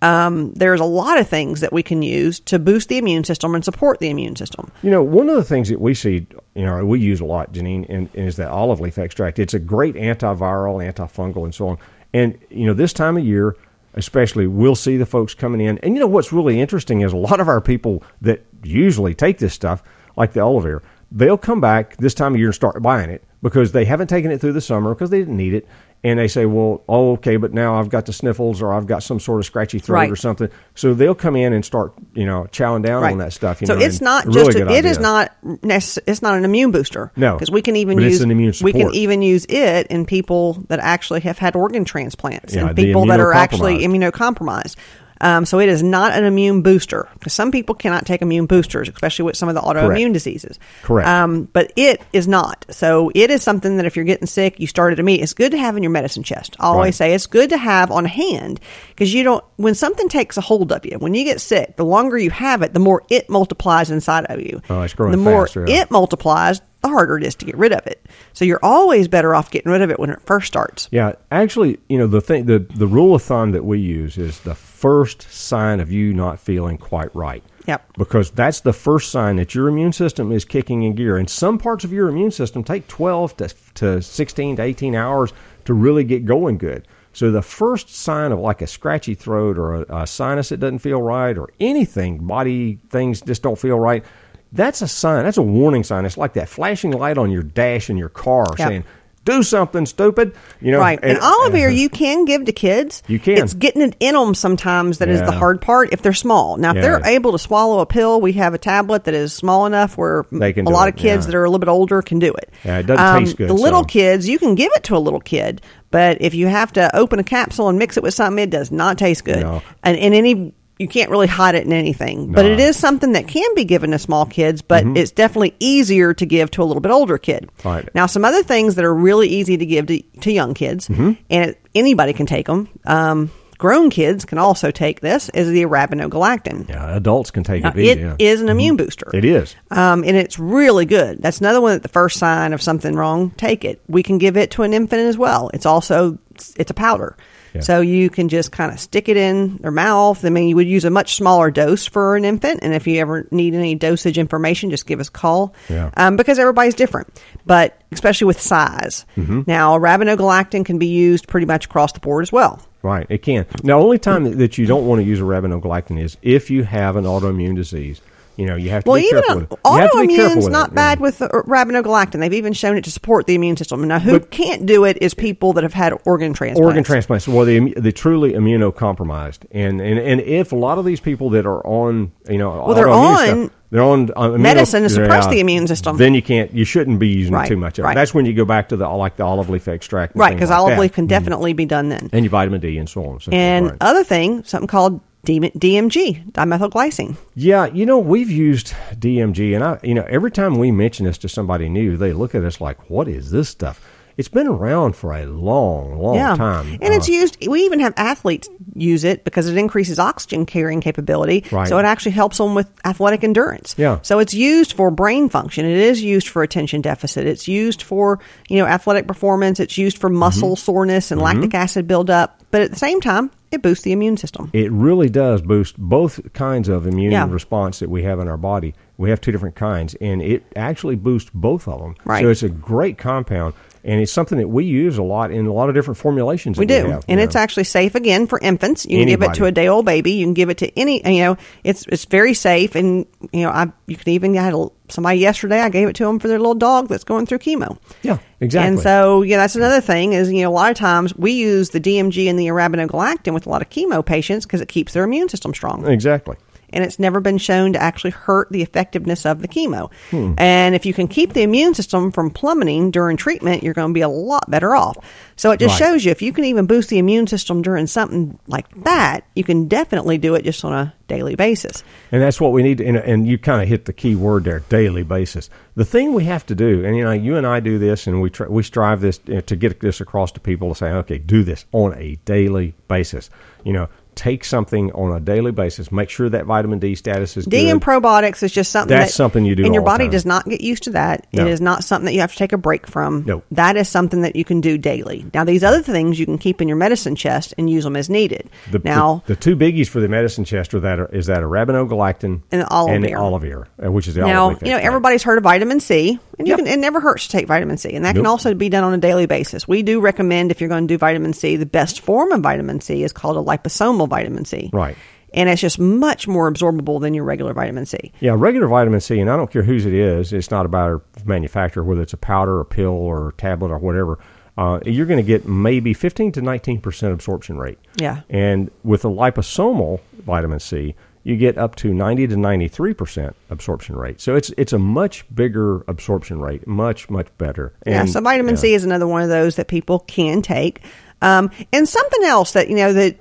Um, 0.04 0.52
there's 0.54 0.82
a 0.82 0.86
lot 0.86 1.18
of 1.18 1.30
things 1.30 1.62
that 1.62 1.72
we 1.72 1.82
can 1.82 2.02
use 2.02 2.42
to 2.42 2.60
boost 2.60 2.90
the 2.90 2.98
immune 2.98 3.24
system 3.24 3.56
and 3.56 3.64
support 3.64 4.00
the 4.00 4.10
immune 4.10 4.36
system. 4.36 4.70
You 4.82 4.92
know, 4.92 5.02
one 5.02 5.30
of 5.30 5.38
the 5.38 5.46
things 5.46 5.70
that 5.70 5.80
we 5.80 5.94
see, 5.94 6.28
you 6.56 6.66
know, 6.66 6.86
we 6.86 7.00
use 7.00 7.22
a 7.22 7.26
lot, 7.26 7.54
Janine, 7.54 7.86
and, 7.88 8.10
is 8.14 8.36
that 8.36 8.50
olive 8.50 8.82
leaf 8.82 8.98
extract. 8.98 9.40
It's 9.40 9.54
a 9.54 9.60
great 9.60 9.96
antiviral, 9.96 10.84
antifungal, 10.84 11.46
and 11.46 11.56
so 11.56 11.70
on. 11.70 11.78
And 12.14 12.38
you 12.50 12.66
know, 12.66 12.74
this 12.74 12.92
time 12.92 13.16
of 13.16 13.24
year, 13.24 13.56
especially, 13.94 14.46
we'll 14.46 14.76
see 14.76 14.98
the 14.98 15.06
folks 15.06 15.34
coming 15.34 15.62
in. 15.62 15.78
And 15.80 15.94
you 15.96 16.02
know, 16.02 16.08
what's 16.08 16.34
really 16.34 16.60
interesting 16.60 17.00
is 17.00 17.14
a 17.14 17.18
lot 17.18 17.40
of 17.40 17.48
our 17.48 17.62
people 17.62 18.04
that 18.22 18.44
usually 18.62 19.16
take 19.16 19.38
this 19.38 19.54
stuff, 19.54 19.82
like 20.18 20.34
the 20.34 20.42
Olivir, 20.42 20.82
they'll 21.14 21.38
come 21.38 21.62
back 21.62 21.96
this 21.98 22.14
time 22.14 22.34
of 22.34 22.40
year 22.40 22.50
and 22.50 22.56
start 22.56 22.82
buying 22.82 23.10
it 23.10 23.24
because 23.42 23.72
they 23.72 23.86
haven't 23.86 24.08
taken 24.08 24.32
it 24.32 24.42
through 24.42 24.54
the 24.54 24.62
summer 24.62 24.94
because 24.94 25.12
they 25.12 25.20
didn't 25.20 25.38
need 25.38 25.54
it. 25.54 25.68
And 26.06 26.20
they 26.20 26.28
say, 26.28 26.46
well, 26.46 26.84
oh, 26.90 27.14
okay, 27.14 27.38
but 27.38 27.54
now 27.54 27.80
I've 27.80 27.88
got 27.88 28.06
the 28.06 28.12
sniffles 28.12 28.62
or 28.62 28.74
I've 28.74 28.88
got 28.88 29.04
some 29.04 29.22
sort 29.22 29.40
of 29.40 29.46
scratchy 29.46 29.80
throat 29.80 29.96
Right. 30.00 30.12
or 30.12 30.18
something. 30.18 30.50
So 30.76 30.94
they'll 30.94 31.16
come 31.16 31.38
in 31.38 31.54
and 31.54 31.64
start, 31.64 31.94
you 32.14 32.26
know, 32.26 32.46
chowing 32.52 32.84
down 32.84 33.04
on 33.06 33.20
that 33.20 33.32
stuff. 33.32 33.62
You 33.62 33.68
so 33.68 33.76
know, 33.76 33.86
it's 33.86 34.02
not 34.02 34.26
a 34.26 34.30
really 34.32 34.46
just 34.54 34.58
a 34.58 34.74
it 34.74 34.84
is 34.84 34.98
idea. 34.98 35.02
not 35.02 35.32
necess- 35.62 36.00
it's 36.06 36.22
not 36.22 36.36
an 36.38 36.44
immune 36.44 36.72
booster. 36.72 37.14
No, 37.16 37.36
because 37.36 37.52
we 37.52 37.62
can 37.62 37.78
even 37.78 37.98
use 38.00 38.20
an 38.20 38.32
immune 38.32 38.54
we 38.62 38.74
can 38.74 38.94
even 38.94 39.22
use 39.22 39.46
it 39.48 39.88
in 39.88 40.06
people 40.06 40.56
that 40.68 40.80
actually 40.80 41.22
have 41.22 41.38
had 41.38 41.56
organ 41.56 41.86
transplants 41.86 42.54
Yeah, 42.54 42.68
and 42.68 42.76
people 42.76 43.06
that 43.06 43.22
are 43.22 43.32
actually 43.34 43.80
immunocompromised. 43.80 44.76
Um, 45.22 45.46
so 45.46 45.60
it 45.60 45.70
is 45.70 45.82
not 45.84 46.14
an 46.14 46.24
immune 46.26 46.62
booster 46.62 47.08
because 47.14 47.34
some 47.34 47.52
people 47.52 47.76
cannot 47.76 48.06
take 48.06 48.22
immune 48.22 48.46
boosters, 48.46 48.90
especially 48.90 49.24
with 49.26 49.38
some 49.38 49.48
of 49.50 49.56
the 49.56 49.62
autoimmune 49.62 49.88
Correct. 49.98 50.14
diseases. 50.14 50.60
Correct. 50.82 51.08
Um, 51.08 51.46
but 51.54 51.72
it 51.76 52.02
is 52.12 52.28
not. 52.28 52.66
So 52.70 53.12
it 53.16 53.30
is 53.32 53.42
something 53.44 53.78
that 53.78 53.86
if 53.86 53.96
you're 53.96 54.06
getting 54.06 54.28
sick, 54.28 54.60
you 54.60 54.68
start 54.68 54.94
it 54.94 55.00
immediately. 55.00 55.24
It's 55.24 55.34
good 55.34 55.52
to 55.52 55.58
have 55.58 55.78
in 55.78 55.84
your 55.84 55.92
medicine 55.92 56.24
chest. 56.24 56.56
I 56.60 56.66
always 56.66 56.84
Right. 56.86 56.94
say 56.96 57.14
it's 57.14 57.28
good 57.28 57.50
to 57.52 57.58
have 57.58 57.92
on 57.92 58.06
hand 58.06 58.60
because 58.90 59.14
you 59.14 59.24
don't. 59.24 59.44
When 59.58 59.76
something 59.76 60.10
takes 60.10 60.36
a 60.38 60.42
hold 60.42 60.72
of 60.72 60.86
you, 60.86 60.98
when 61.00 61.14
you 61.14 61.24
get 61.24 61.40
sick, 61.40 61.78
the 61.78 61.86
longer 61.86 62.18
you 62.18 62.32
have 62.32 62.62
it, 62.62 62.74
the 62.74 62.80
more 62.80 63.04
it 63.10 63.30
multiplies 63.30 63.92
inside 63.92 64.26
of 64.26 64.42
you. 64.42 64.62
Oh, 64.70 64.82
it's 64.82 64.94
growing 64.94 65.12
The 65.12 65.18
more 65.18 65.46
faster, 65.48 65.66
yeah. 65.68 65.84
it 65.84 65.92
multiplies, 65.92 66.60
the 66.82 66.90
harder 66.90 67.18
it 67.18 67.24
is 67.24 67.36
to 67.36 67.46
get 67.46 67.56
rid 67.58 67.72
of 67.72 67.86
it. 67.88 68.06
So 68.34 68.44
you're 68.44 68.60
always 68.62 69.08
better 69.08 69.34
off 69.34 69.52
getting 69.52 69.72
rid 69.72 69.82
of 69.82 69.90
it 69.92 70.00
when 70.00 70.10
it 70.10 70.20
first 70.26 70.48
starts. 70.48 70.90
Yeah, 70.92 71.14
actually, 71.32 71.80
you 71.88 71.98
know 71.98 72.08
the 72.08 72.20
thing, 72.22 72.46
the 72.46 72.60
the 72.76 72.88
rule 72.88 73.16
of 73.16 73.22
thumb 73.22 73.52
that 73.52 73.64
we 73.64 73.80
use 73.80 74.18
is 74.18 74.40
the 74.42 74.56
first 74.84 75.22
sign 75.32 75.80
of 75.80 75.90
you 75.90 76.14
not 76.14 76.38
feeling 76.38 76.78
quite 76.78 77.16
right. 77.16 77.42
Yep. 77.68 77.94
Because 77.98 78.32
that's 78.32 78.60
the 78.60 78.74
first 78.74 79.12
sign 79.12 79.38
that 79.38 79.56
your 79.56 79.70
immune 79.70 79.94
system 79.94 80.30
is 80.34 80.44
kicking 80.44 80.84
in 80.84 80.94
gear. 80.94 81.16
And 81.16 81.30
some 81.30 81.58
parts 81.58 81.86
of 81.86 81.94
your 81.94 82.10
immune 82.10 82.32
system 82.32 82.66
take 82.66 82.86
12 82.90 83.38
to, 83.38 83.56
to 83.76 84.02
16 84.02 84.58
to 84.58 84.62
18 84.62 84.94
hours 84.94 85.32
to 85.64 85.74
really 85.74 86.04
get 86.04 86.26
going 86.26 86.58
good. 86.58 86.86
So 87.14 87.32
the 87.32 87.42
first 87.42 87.96
sign 87.96 88.34
of 88.34 88.40
like 88.40 88.62
a 88.62 88.68
scratchy 88.68 89.16
throat 89.16 89.58
or 89.58 89.84
a, 89.84 90.02
a 90.02 90.06
sinus 90.06 90.50
that 90.50 90.60
doesn't 90.60 90.80
feel 90.80 91.02
right 91.02 91.38
or 91.38 91.54
anything, 91.62 92.28
body 92.28 92.82
things 92.90 93.22
just 93.22 93.42
don't 93.42 93.58
feel 93.58 93.80
right, 93.80 94.04
that's 94.52 94.82
a 94.82 94.88
sign. 94.90 95.24
That's 95.24 95.38
a 95.38 95.42
warning 95.42 95.86
sign. 95.86 96.06
It's 96.06 96.18
like 96.18 96.34
that 96.34 96.50
flashing 96.50 96.92
light 96.92 97.18
on 97.18 97.32
your 97.32 97.44
dash 97.44 97.90
in 97.90 97.96
your 97.96 98.10
car 98.10 98.48
Yep. 98.60 98.68
saying, 98.68 98.84
do 99.26 99.44
something 99.44 99.86
stupid. 99.86 100.36
You 100.62 100.72
know, 100.72 100.80
right. 100.80 101.00
And, 101.02 101.18
Olivir, 101.20 101.76
you 101.76 101.90
can 101.90 102.26
give 102.26 102.46
to 102.46 102.52
kids. 102.52 103.04
You 103.08 103.20
can. 103.20 103.38
It's 103.38 103.54
getting 103.54 103.82
it 103.82 103.96
in 104.00 104.16
them 104.16 104.36
sometimes 104.36 104.98
that 104.98 105.10
is 105.10 105.22
the 105.22 105.32
hard 105.32 105.62
part 105.62 105.94
if 105.94 106.02
they're 106.02 106.14
small. 106.14 106.58
Now, 106.58 106.72
if 106.76 106.82
they're 106.82 107.06
able 107.06 107.32
to 107.34 107.40
swallow 107.40 107.80
a 107.80 107.86
pill, 107.86 108.20
we 108.22 108.34
have 108.34 108.54
a 108.54 108.58
tablet 108.58 109.06
that 109.06 109.14
is 109.14 109.34
small 109.34 109.66
enough 109.66 109.98
where 109.98 110.26
They 110.32 110.54
can 110.54 110.66
a 110.68 110.70
lot 110.70 110.88
it, 110.88 110.96
of 110.96 111.00
kids 111.00 111.26
yeah. 111.26 111.32
that 111.32 111.36
are 111.38 111.44
a 111.44 111.50
little 111.50 111.60
bit 111.60 111.70
older 111.70 112.02
can 112.02 112.20
do 112.20 112.34
it. 112.34 112.50
Um, 112.50 112.60
Yeah, 112.64 112.80
it 112.80 112.84
doesn't 112.88 113.24
taste 113.26 113.38
good, 113.38 113.50
The 113.50 113.54
little 113.54 113.82
so- 113.82 113.88
kids, 113.88 114.28
you 114.28 114.40
can 114.40 114.56
give 114.56 114.72
it 114.76 114.84
to 114.86 114.98
a 114.98 115.00
little 115.00 115.22
kid, 115.22 115.62
but 115.92 116.18
if 116.22 116.34
you 116.34 116.48
have 116.48 116.74
to 116.74 116.96
open 116.96 117.20
a 117.20 117.24
capsule 117.24 117.70
and 117.70 117.78
mix 117.80 117.98
it 117.98 118.04
with 118.04 118.14
something, 118.14 118.44
it 118.44 118.50
does 118.50 118.72
not 118.72 118.98
taste 118.98 119.24
good. 119.26 119.42
No. 119.42 119.62
And 119.84 119.98
in 119.98 120.14
any 120.14 120.54
you 120.84 120.88
can't 120.90 121.10
really 121.10 121.28
hide 121.28 121.56
it 121.56 121.66
in 121.66 121.72
anything. 121.74 122.32
But 122.34 122.46
it 122.46 122.60
is 122.60 122.78
something 122.78 123.14
that 123.14 123.28
can 123.28 123.56
be 123.56 123.64
given 123.66 123.92
to 123.92 123.98
small 124.00 124.26
kids, 124.26 124.62
but 124.62 124.86
it's 124.98 125.12
definitely 125.12 125.56
easier 125.60 126.14
to 126.14 126.26
give 126.26 126.52
to 126.52 126.62
a 126.62 126.66
little 126.66 126.82
bit 126.82 126.92
older 126.92 127.18
kid. 127.18 127.50
Mm-hmm. 127.58 127.68
Right. 127.68 127.96
Now, 127.96 128.06
some 128.06 128.26
other 128.26 128.44
things 128.44 128.76
that 128.76 128.86
are 128.86 128.94
really 128.94 129.30
easy 129.30 129.58
to 129.58 129.66
give 129.66 129.88
to, 129.88 130.02
to 130.22 130.32
young 130.32 130.54
kids, 130.54 130.88
Mm-hmm. 130.90 131.12
and 131.30 131.50
it, 131.52 131.62
anybody 131.74 132.14
can 132.14 132.26
take 132.26 132.46
them. 132.48 132.68
Um, 132.86 133.32
grown 133.58 133.90
kids 133.90 134.26
can 134.26 134.38
also 134.38 134.72
take 134.72 135.00
this, 135.00 135.30
is 135.30 135.48
the 135.50 135.64
arabinogalactan. 135.64 136.68
yeah, 136.68 136.96
adults 136.98 137.32
can 137.32 137.44
take 137.44 137.64
Now, 137.64 137.70
it. 137.70 137.78
it 137.78 138.00
yeah. 138.00 138.16
is 138.20 138.42
an 138.42 138.50
immune 138.50 138.76
booster. 138.76 139.10
It 139.14 139.24
is. 139.26 139.56
Um, 139.72 140.04
and 140.04 140.18
it's 140.18 140.38
really 140.38 140.86
good. 140.86 141.22
That's 141.22 141.40
another 141.40 141.62
one 141.62 141.72
that 141.74 141.82
the 141.84 141.88
first 141.90 142.20
sign 142.20 142.52
of 142.54 142.62
something 142.62 142.96
wrong, 142.96 143.32
take 143.32 143.64
it. 143.64 143.82
We 143.88 144.04
can 144.04 144.18
give 144.18 144.36
it 144.36 144.52
to 144.52 144.64
an 144.64 144.74
infant 144.74 145.04
as 145.04 145.18
well. 145.18 145.50
It's 145.54 145.66
also 145.66 146.18
it's 146.58 146.72
a 146.72 146.74
powder. 146.74 147.16
Yeah. 147.54 147.62
So 147.62 147.82
you 147.82 148.10
can 148.10 148.30
just 148.30 148.52
kind 148.52 148.72
of 148.72 148.80
stick 148.80 149.10
it 149.10 149.18
in 149.18 149.58
their 149.58 149.72
mouth. 149.72 150.26
I 150.26 150.30
mean, 150.30 150.48
you 150.50 150.56
would 150.56 150.68
use 150.68 150.86
a 150.86 150.90
much 150.90 151.16
smaller 151.16 151.52
dose 151.52 151.86
for 151.86 152.16
an 152.16 152.26
infant, 152.26 152.62
and 152.64 152.74
if 152.74 152.88
you 152.88 153.00
ever 153.00 153.28
need 153.32 153.54
any 153.54 153.76
dosage 153.76 154.18
information, 154.18 154.72
just 154.72 154.88
give 154.88 155.00
us 155.00 155.10
a 155.10 155.12
call. 155.12 155.54
Yeah. 155.70 155.92
Um, 155.96 156.16
because 156.16 156.40
everybody's 156.40 156.76
different, 156.76 157.22
but 157.46 157.80
especially 157.92 158.26
with 158.26 158.42
size. 158.42 159.06
Mm-hmm. 159.16 159.44
Now, 159.46 159.78
arabinogalactan 159.78 160.66
can 160.66 160.80
be 160.80 160.88
used 160.88 161.28
pretty 161.28 161.46
much 161.46 161.66
across 161.66 161.92
the 161.92 162.00
board 162.00 162.24
as 162.24 162.32
well. 162.32 162.62
Right, 162.82 163.08
it 163.10 163.22
can. 163.22 163.46
Now, 163.64 163.80
only 163.80 163.98
time 163.98 164.26
that, 164.26 164.38
that 164.40 164.58
you 164.58 164.66
don't 164.66 164.86
want 164.86 165.00
to 165.02 165.06
use 165.06 165.20
arabinogalactan 165.20 166.00
is 166.00 166.18
if 166.22 166.50
you 166.50 166.64
have 166.64 166.96
an 166.96 167.06
autoimmune 167.06 167.56
disease. 167.56 168.02
You 168.36 168.46
know, 168.48 168.56
you 168.56 168.70
have 168.72 168.84
to 168.84 168.90
Well, 168.90 169.00
be 169.00 169.06
even 169.08 169.22
careful 169.24 169.40
with 169.42 169.52
it. 169.52 169.60
You 169.66 169.78
have 169.78 169.92
to 169.92 170.08
be 170.08 170.16
careful 170.16 170.36
autoimmune's 170.42 170.48
not 170.50 170.70
it, 170.70 170.76
bad 170.76 170.98
yeah. 170.98 171.04
with 171.04 171.18
the 171.20 171.28
arabinogalactan. 171.30 172.20
They've 172.20 172.34
even 172.34 172.54
shown 172.54 172.78
it 172.78 172.84
to 172.86 172.92
support 172.92 173.28
the 173.28 173.36
immune 173.36 173.58
system. 173.58 173.88
Now, 173.88 174.00
who 174.00 174.20
But- 174.20 174.32
can't 174.32 174.66
do 174.66 174.86
it 174.86 174.98
is 175.02 175.14
people 175.14 175.54
that 175.54 175.64
have 175.64 175.74
had 175.74 175.94
organ 176.06 176.34
transplants. 176.34 176.66
organ 176.66 176.84
transplants. 176.84 177.28
Well, 177.28 177.46
the 177.46 177.74
the 177.76 177.92
truly 177.92 178.34
immunocompromised, 178.34 179.40
and 179.52 179.80
and 179.82 180.00
and 180.00 180.22
if 180.22 180.52
a 180.52 180.56
lot 180.56 180.78
of 180.78 180.86
these 180.86 181.00
people 181.00 181.30
that 181.32 181.46
are 181.46 181.66
on, 181.66 182.12
you 182.30 182.38
know, 182.38 182.64
Well, 182.66 182.76
they're 182.76 182.90
on 182.90 183.18
stuff, 183.28 183.50
they're 183.70 183.82
on 183.82 184.10
uh, 184.16 184.30
immuno- 184.30 184.40
medicine 184.40 184.84
to 184.84 184.90
suppress 184.90 185.26
yeah, 185.26 185.32
the 185.32 185.40
immune 185.40 185.68
system. 185.68 185.98
Then 185.98 186.14
you 186.14 186.22
can't, 186.22 186.54
you 186.54 186.64
shouldn't 186.66 187.00
be 187.00 187.08
using 187.10 187.34
Right, 187.34 187.48
too 187.48 187.58
much 187.58 187.80
of 187.80 187.86
right. 187.86 187.92
it. 187.92 187.96
That's 187.96 188.14
when 188.14 188.26
you 188.26 188.34
go 188.34 188.46
back 188.46 188.70
to 188.70 188.78
the 188.78 188.88
like 188.88 189.16
the 189.16 189.24
olive 189.24 189.50
leaf 189.50 189.68
extract, 189.68 190.16
Right, 190.16 190.34
because 190.34 190.50
like 190.50 190.60
olive 190.60 190.76
that. 190.76 190.82
leaf 190.82 190.94
can 190.94 191.08
definitely 191.08 191.54
be 191.54 191.66
done 191.66 191.90
then. 191.90 192.10
and 192.14 192.24
your 192.26 192.30
vitamin 192.32 192.62
D 192.62 192.78
and 192.78 192.88
so 192.90 193.06
on. 193.06 193.20
So, 193.20 193.32
And 193.32 193.68
right. 193.68 193.76
other 193.82 194.04
thing, 194.04 194.44
something 194.44 194.68
called 194.68 195.00
DMG, 195.26 196.32
dimethylglycine. 196.32 197.16
Yeah, 197.36 197.66
you 197.68 197.86
know, 197.86 197.98
we've 198.00 198.30
used 198.30 198.74
DMG, 198.96 199.56
and 199.56 199.64
I, 199.64 199.80
you 199.84 199.94
know, 199.94 200.06
every 200.10 200.32
time 200.32 200.58
we 200.58 200.72
mention 200.72 201.06
this 201.06 201.18
to 201.20 201.30
somebody 201.30 201.70
new, 201.70 201.98
they 201.98 202.14
look 202.14 202.36
at 202.36 202.44
us 202.44 202.60
like, 202.60 202.90
"What 202.90 203.08
is 203.08 203.32
this 203.32 203.50
stuff?" 203.50 203.82
It's 204.16 204.28
been 204.28 204.46
around 204.48 204.96
for 204.96 205.12
a 205.12 205.26
long, 205.26 205.98
long 205.98 206.14
yeah. 206.16 206.36
time, 206.36 206.78
and 206.82 206.94
it's 206.94 207.10
Uh, 207.10 207.14
used. 207.14 207.38
We 207.48 207.62
even 207.62 207.80
have 207.80 207.94
athletes 207.98 208.48
use 208.76 209.04
it 209.04 209.24
because 209.24 209.48
it 209.50 209.58
increases 209.58 209.98
oxygen 209.98 210.46
carrying 210.46 210.82
capability. 210.82 211.46
Right. 211.52 211.68
So 211.68 211.80
it 211.80 211.86
actually 211.86 212.12
helps 212.12 212.38
them 212.38 212.54
with 212.54 212.68
athletic 212.86 213.24
endurance. 213.24 213.74
Yeah. 213.76 213.98
So 214.04 214.20
it's 214.20 214.34
used 214.36 214.74
for 214.74 214.92
brain 214.92 215.30
function. 215.30 215.66
It 215.66 215.78
is 215.78 216.04
used 216.04 216.28
for 216.28 216.44
attention 216.44 216.82
deficit. 216.82 217.26
It's 217.26 217.48
used 217.48 217.82
for 217.82 218.20
you 218.50 218.58
know 218.58 218.66
athletic 218.68 219.08
performance. 219.08 219.60
It's 219.60 219.78
used 219.80 219.98
for 219.98 220.10
muscle 220.10 220.50
Mm-hmm. 220.50 220.64
soreness 220.66 221.10
and 221.12 221.20
lactic 221.22 221.56
acid 221.56 221.88
buildup. 221.88 222.40
But 222.52 222.62
at 222.62 222.70
the 222.72 222.78
same 222.78 223.02
time, 223.02 223.32
it 223.54 223.62
boosts 223.62 223.84
the 223.84 223.92
immune 223.92 224.18
system. 224.18 224.50
it 224.54 224.72
really 224.72 225.10
does 225.10 225.42
boost 225.42 225.78
both 225.78 226.34
kinds 226.34 226.68
of 226.70 226.86
immune 226.88 227.12
Yeah. 227.12 227.28
response 227.30 227.80
that 227.80 227.90
we 227.90 228.04
have 228.04 228.20
in 228.20 228.28
our 228.28 228.38
body. 228.38 228.74
We 228.98 229.10
have 229.10 229.22
two 229.22 229.32
different 229.32 229.56
kinds, 229.56 229.96
and 230.02 230.22
it 230.22 230.44
actually 230.56 230.96
boosts 230.96 231.30
both 231.34 231.68
of 231.68 231.80
them. 231.80 231.96
Right. 232.06 232.22
So 232.24 232.30
it's 232.30 232.44
a 232.44 232.50
great 232.50 232.98
compound, 232.98 233.54
and 233.84 234.00
it's 234.00 234.12
something 234.12 234.38
that 234.38 234.48
we 234.48 234.66
use 234.66 234.98
a 234.98 235.04
lot 235.04 235.32
in 235.32 235.46
a 235.48 235.52
lot 235.54 235.68
of 235.70 235.76
different 235.76 235.98
formulations. 235.98 236.58
We 236.58 236.66
do, 236.68 236.86
have, 236.86 237.04
and 237.08 237.20
you 237.20 237.24
it's 237.26 237.36
know. 237.36 237.42
actually 237.42 237.64
safe 237.66 237.96
again 237.96 238.28
for 238.28 238.40
infants. 238.40 238.86
You 238.86 239.00
can 239.00 239.08
give 239.08 239.24
it 239.24 239.34
to 239.36 239.46
a 239.46 239.52
day 239.52 239.68
old 239.68 239.86
baby. 239.86 240.12
You 240.12 240.26
can 240.26 240.34
give 240.36 240.50
it 240.50 240.60
to 240.60 240.80
any. 240.80 241.02
You 241.12 241.24
know, 241.24 241.38
it's 241.64 241.86
it's 241.88 242.06
very 242.06 242.34
safe, 242.36 242.76
and 242.76 243.06
you 243.32 243.42
know, 243.44 243.50
I 243.50 243.72
you 243.88 243.96
can 243.98 244.10
even 244.14 244.38
I 244.38 244.44
had 244.44 244.54
a, 244.54 244.68
somebody 244.94 245.20
yesterday. 245.20 245.60
I 245.60 245.70
gave 245.70 245.88
it 245.88 245.96
to 245.98 246.06
them 246.06 246.20
for 246.20 246.28
their 246.28 246.40
little 246.40 246.56
dog 246.56 246.88
that's 246.88 247.04
going 247.04 247.26
through 247.26 247.40
chemo. 247.40 247.78
yeah, 248.02 248.20
exactly. 248.40 248.68
And 248.68 248.80
so, 248.80 249.22
yeah, 249.22 249.38
that's 249.38 249.56
another 249.56 249.82
thing 249.82 250.14
is, 250.14 250.32
you 250.32 250.42
know, 250.44 250.50
a 250.50 250.54
lot 250.54 250.72
of 250.72 250.78
times 250.78 251.16
we 251.16 251.32
use 251.32 251.72
the 251.72 251.82
DMG 251.82 252.30
and 252.30 252.40
the 252.40 252.48
arabinogalactan 252.48 253.34
with 253.34 253.46
a 253.46 253.50
lot 253.50 253.62
of 253.62 253.70
chemo 253.70 254.06
patients 254.06 254.46
because 254.46 254.62
it 254.62 254.70
keeps 254.70 254.94
their 254.94 255.04
immune 255.04 255.30
system 255.30 255.54
strong. 255.54 255.86
exactly. 255.88 256.38
And 256.74 256.84
it's 256.84 257.00
never 257.00 257.20
been 257.20 257.38
shown 257.38 257.74
to 257.74 257.82
actually 257.82 258.12
hurt 258.12 258.50
the 258.52 258.62
effectiveness 258.62 259.26
of 259.26 259.42
the 259.42 259.48
chemo. 259.48 259.92
Hmm. 260.10 260.34
And 260.38 260.76
if 260.76 260.86
you 260.86 260.94
can 260.94 261.08
keep 261.08 261.34
the 261.34 261.44
immune 261.44 261.74
system 261.74 262.12
from 262.12 262.30
plummeting 262.30 262.92
during 262.92 263.16
treatment, 263.16 263.64
you're 263.64 263.74
going 263.74 263.90
to 263.90 263.94
be 263.94 264.02
a 264.02 264.10
lot 264.10 264.50
better 264.50 264.76
off. 264.76 264.98
So 265.36 265.52
it 265.52 265.60
just 265.60 265.80
Right. 265.80 265.88
shows 265.88 266.06
you 266.06 266.12
if 266.12 266.22
you 266.22 266.34
can 266.34 266.44
even 266.46 266.66
boost 266.66 266.90
the 266.90 267.00
immune 267.00 267.28
system 267.28 267.62
during 267.62 267.88
something 267.88 268.38
like 268.48 268.66
that, 268.84 269.22
you 269.36 269.44
can 269.44 269.68
definitely 269.68 270.18
do 270.18 270.36
it 270.36 270.44
just 270.44 270.64
on 270.66 270.74
a 270.74 270.94
daily 271.08 271.36
basis. 271.36 271.84
And 272.12 272.22
that's 272.22 272.42
what 272.42 272.52
we 272.52 272.64
need. 272.64 272.80
To, 272.80 272.86
and, 272.86 272.98
and 272.98 273.28
you 273.28 273.38
kind 273.38 273.62
of 273.62 273.68
hit 273.68 273.86
the 273.86 273.94
key 273.94 274.16
word 274.16 274.44
there: 274.44 274.62
daily 274.70 275.04
basis. 275.04 275.50
The 275.76 275.86
thing 275.86 276.14
we 276.14 276.26
have 276.26 276.46
to 276.48 276.56
do, 276.56 276.84
and 276.86 276.96
you 276.98 277.04
know, 277.04 277.12
you 277.12 277.36
and 277.36 277.46
I 277.46 277.60
do 277.60 277.78
this, 277.80 278.08
and 278.08 278.22
we 278.22 278.30
try, 278.30 278.48
we 278.48 278.64
strive 278.64 279.02
this 279.02 279.20
uh, 279.32 279.42
to 279.42 279.56
get 279.56 279.80
this 279.80 280.02
across 280.02 280.32
to 280.34 280.40
people 280.40 280.70
to 280.70 280.76
say, 280.76 280.92
okay, 280.92 281.18
do 281.18 281.44
this 281.44 281.66
on 281.72 281.94
a 281.98 282.16
daily 282.26 282.74
basis. 282.88 283.30
You 283.64 283.74
know, 283.74 283.90
take 284.16 284.46
something 284.46 284.92
on 284.92 285.16
a 285.16 285.20
daily 285.20 285.52
basis. 285.52 285.92
Make 285.92 286.10
sure 286.10 286.30
that 286.30 286.46
vitamin 286.46 286.80
D 286.80 286.96
status 286.96 287.38
is 287.38 287.46
D 287.46 287.64
good. 287.64 287.72
and 287.72 287.82
probiotics 287.82 288.44
is 288.44 288.52
just 288.52 288.72
something 288.72 288.96
That's 288.96 289.12
that, 289.12 289.16
something 289.16 289.46
you 289.46 289.56
do 289.56 289.66
and 289.66 289.74
your 289.74 289.84
body 289.84 290.08
does 290.08 290.26
not 290.26 290.46
get 290.46 290.62
used 290.62 290.84
to 290.84 290.92
that. 290.92 291.28
No. 291.34 291.46
It 291.46 291.52
is 291.52 291.62
not 291.62 291.84
something 291.84 292.06
that 292.06 292.14
you 292.14 292.22
have 292.22 292.32
to 292.32 292.38
take 292.38 292.54
a 292.54 292.58
break 292.58 292.88
from. 292.88 293.24
No. 293.26 293.44
that 293.52 293.78
is 293.78 293.90
something 293.90 294.22
that 294.22 294.36
you 294.36 294.44
can 294.46 294.62
do 294.62 294.78
daily. 294.78 295.26
Now, 295.34 295.44
these 295.44 295.64
other 295.64 295.82
things 295.82 296.20
you 296.20 296.26
can 296.26 296.38
keep 296.38 296.62
in 296.62 296.68
your 296.68 296.78
medicine 296.78 297.16
chest 297.16 297.54
and 297.58 297.70
use 297.70 297.84
them 297.84 297.96
as 297.96 298.10
needed. 298.10 298.50
The, 298.72 298.80
now, 298.80 299.24
the, 299.26 299.36
the 299.36 299.40
two 299.40 299.56
biggies 299.56 299.88
for 299.88 300.00
the 300.00 300.08
medicine 300.08 300.46
chest 300.46 300.74
are 300.74 300.80
that 300.82 301.00
is 301.14 301.28
that 301.28 301.40
arabinogalactan 301.40 302.42
And 302.52 302.64
olive 302.64 302.96
and 302.96 303.04
the 303.04 303.16
olive 303.16 303.44
oil, 303.44 303.66
uh, 303.84 303.92
which 303.92 304.08
is 304.08 304.16
the 304.16 304.22
now 304.22 304.52
you 304.52 304.72
know 304.72 304.78
everybody's 304.78 305.24
heard 305.24 305.38
of 305.38 305.44
vitamin 305.44 305.80
C, 305.80 306.20
and 306.38 306.48
you 306.48 306.52
Yep. 306.54 306.60
can. 306.60 306.68
It 306.68 306.80
never 306.80 307.00
hurts 307.00 307.28
to 307.28 307.32
take 307.32 307.48
vitamin 307.48 307.78
C, 307.78 307.94
and 307.94 308.06
that 308.06 308.16
can 308.16 308.26
also 308.26 308.54
be 308.54 308.70
done 308.70 308.84
on 308.84 308.94
a 308.94 308.98
daily 308.98 309.26
basis. 309.26 309.68
We 309.68 309.84
do 309.84 310.00
recommend 310.00 310.52
if 310.52 310.62
you're 310.62 310.70
going 310.70 310.88
to 310.88 310.94
do 310.94 310.98
vitamin 310.98 311.34
C, 311.34 311.56
the 311.56 311.66
best 311.66 312.02
form 312.02 312.32
of 312.32 312.42
vitamin 312.42 312.82
C 312.82 313.04
is 313.04 313.14
called 313.14 313.38
a 313.38 313.42
liposomal 313.42 314.03
vitamin 314.08 314.46
C. 314.46 314.70
Right. 314.74 314.98
And 315.34 315.50
it's 315.50 315.62
just 315.62 315.80
much 315.80 316.28
more 316.28 316.52
absorbable 316.52 317.02
than 317.02 317.16
your 317.16 317.24
regular 317.24 317.54
vitamin 317.54 317.88
C. 317.88 318.12
Yeah, 318.20 318.36
regular 318.38 318.68
vitamin 318.68 319.02
C, 319.02 319.20
and 319.20 319.32
I 319.32 319.36
don't 319.36 319.50
care 319.50 319.64
whose 319.64 319.86
it 319.86 319.94
is. 319.94 320.32
It's 320.32 320.52
not 320.52 320.66
about 320.66 320.90
our 320.90 321.02
manufacturer, 321.26 321.84
whether 321.84 322.04
it's 322.04 322.14
a 322.14 322.18
powder, 322.18 322.60
a 322.60 322.66
pill, 322.66 322.92
or 322.92 323.30
a 323.30 323.34
tablet, 323.34 323.72
or 323.72 323.80
whatever. 323.80 324.20
Uh, 324.56 324.80
you're 324.86 325.08
going 325.08 325.18
to 325.18 325.26
get 325.26 325.48
maybe 325.48 325.96
15 325.96 326.34
to 326.34 326.42
19 326.42 326.82
percent 326.82 327.14
absorption 327.14 327.58
rate. 327.58 327.80
Yeah. 327.96 328.22
And 328.30 328.70
with 328.84 329.04
a 329.06 329.08
liposomal 329.08 330.02
vitamin 330.24 330.60
C, 330.60 330.94
you 331.24 331.38
get 331.38 331.58
up 331.58 331.76
to 331.78 331.94
90 331.94 332.28
to 332.28 332.38
93 332.38 332.94
percent 332.94 333.36
absorption 333.50 333.96
rate. 333.96 334.22
So 334.22 334.36
it's 334.36 334.52
it's 334.58 334.74
a 334.74 334.80
much 334.80 335.26
bigger 335.34 335.84
absorption 335.88 336.40
rate, 336.40 336.68
much 336.68 337.10
much 337.10 337.36
better. 337.38 337.74
Yeah, 337.86 338.06
so 338.06 338.22
vitamin 338.22 338.56
yeah. 338.56 338.62
C 338.62 338.74
is 338.74 338.84
another 338.84 339.08
one 339.08 339.22
of 339.22 339.30
those 339.30 339.56
that 339.56 339.68
people 339.68 340.00
can 340.00 340.42
take. 340.42 340.82
Um, 341.22 341.52
and 341.72 341.88
something 341.88 342.24
else 342.26 342.52
that 342.52 342.70
you 342.70 342.76
know 342.76 342.92
that 342.94 343.18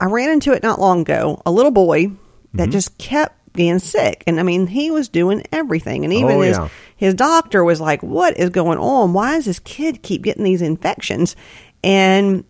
I 0.00 0.06
ran 0.06 0.30
into 0.30 0.52
it 0.52 0.62
not 0.62 0.78
long 0.80 1.00
ago. 1.00 1.40
A 1.46 1.50
little 1.50 1.70
boy 1.72 2.06
that 2.54 2.64
Mm-hmm. 2.64 2.70
just 2.72 2.98
kept 2.98 3.36
getting 3.54 3.78
sick, 3.78 4.22
and 4.26 4.38
I 4.38 4.42
mean 4.42 4.66
he 4.68 4.90
was 4.90 5.08
doing 5.08 5.44
everything, 5.52 6.04
and 6.04 6.12
even 6.12 6.32
Oh, 6.36 6.40
his 6.42 6.58
his 6.96 7.14
doctor 7.14 7.64
was 7.64 7.80
like, 7.80 8.02
"What 8.02 8.36
is 8.36 8.50
going 8.50 8.78
on? 8.78 9.12
Why 9.12 9.34
does 9.36 9.44
this 9.46 9.58
kid 9.60 10.02
keep 10.02 10.22
getting 10.22 10.44
these 10.44 10.62
infections?" 10.62 11.34
And 11.82 12.44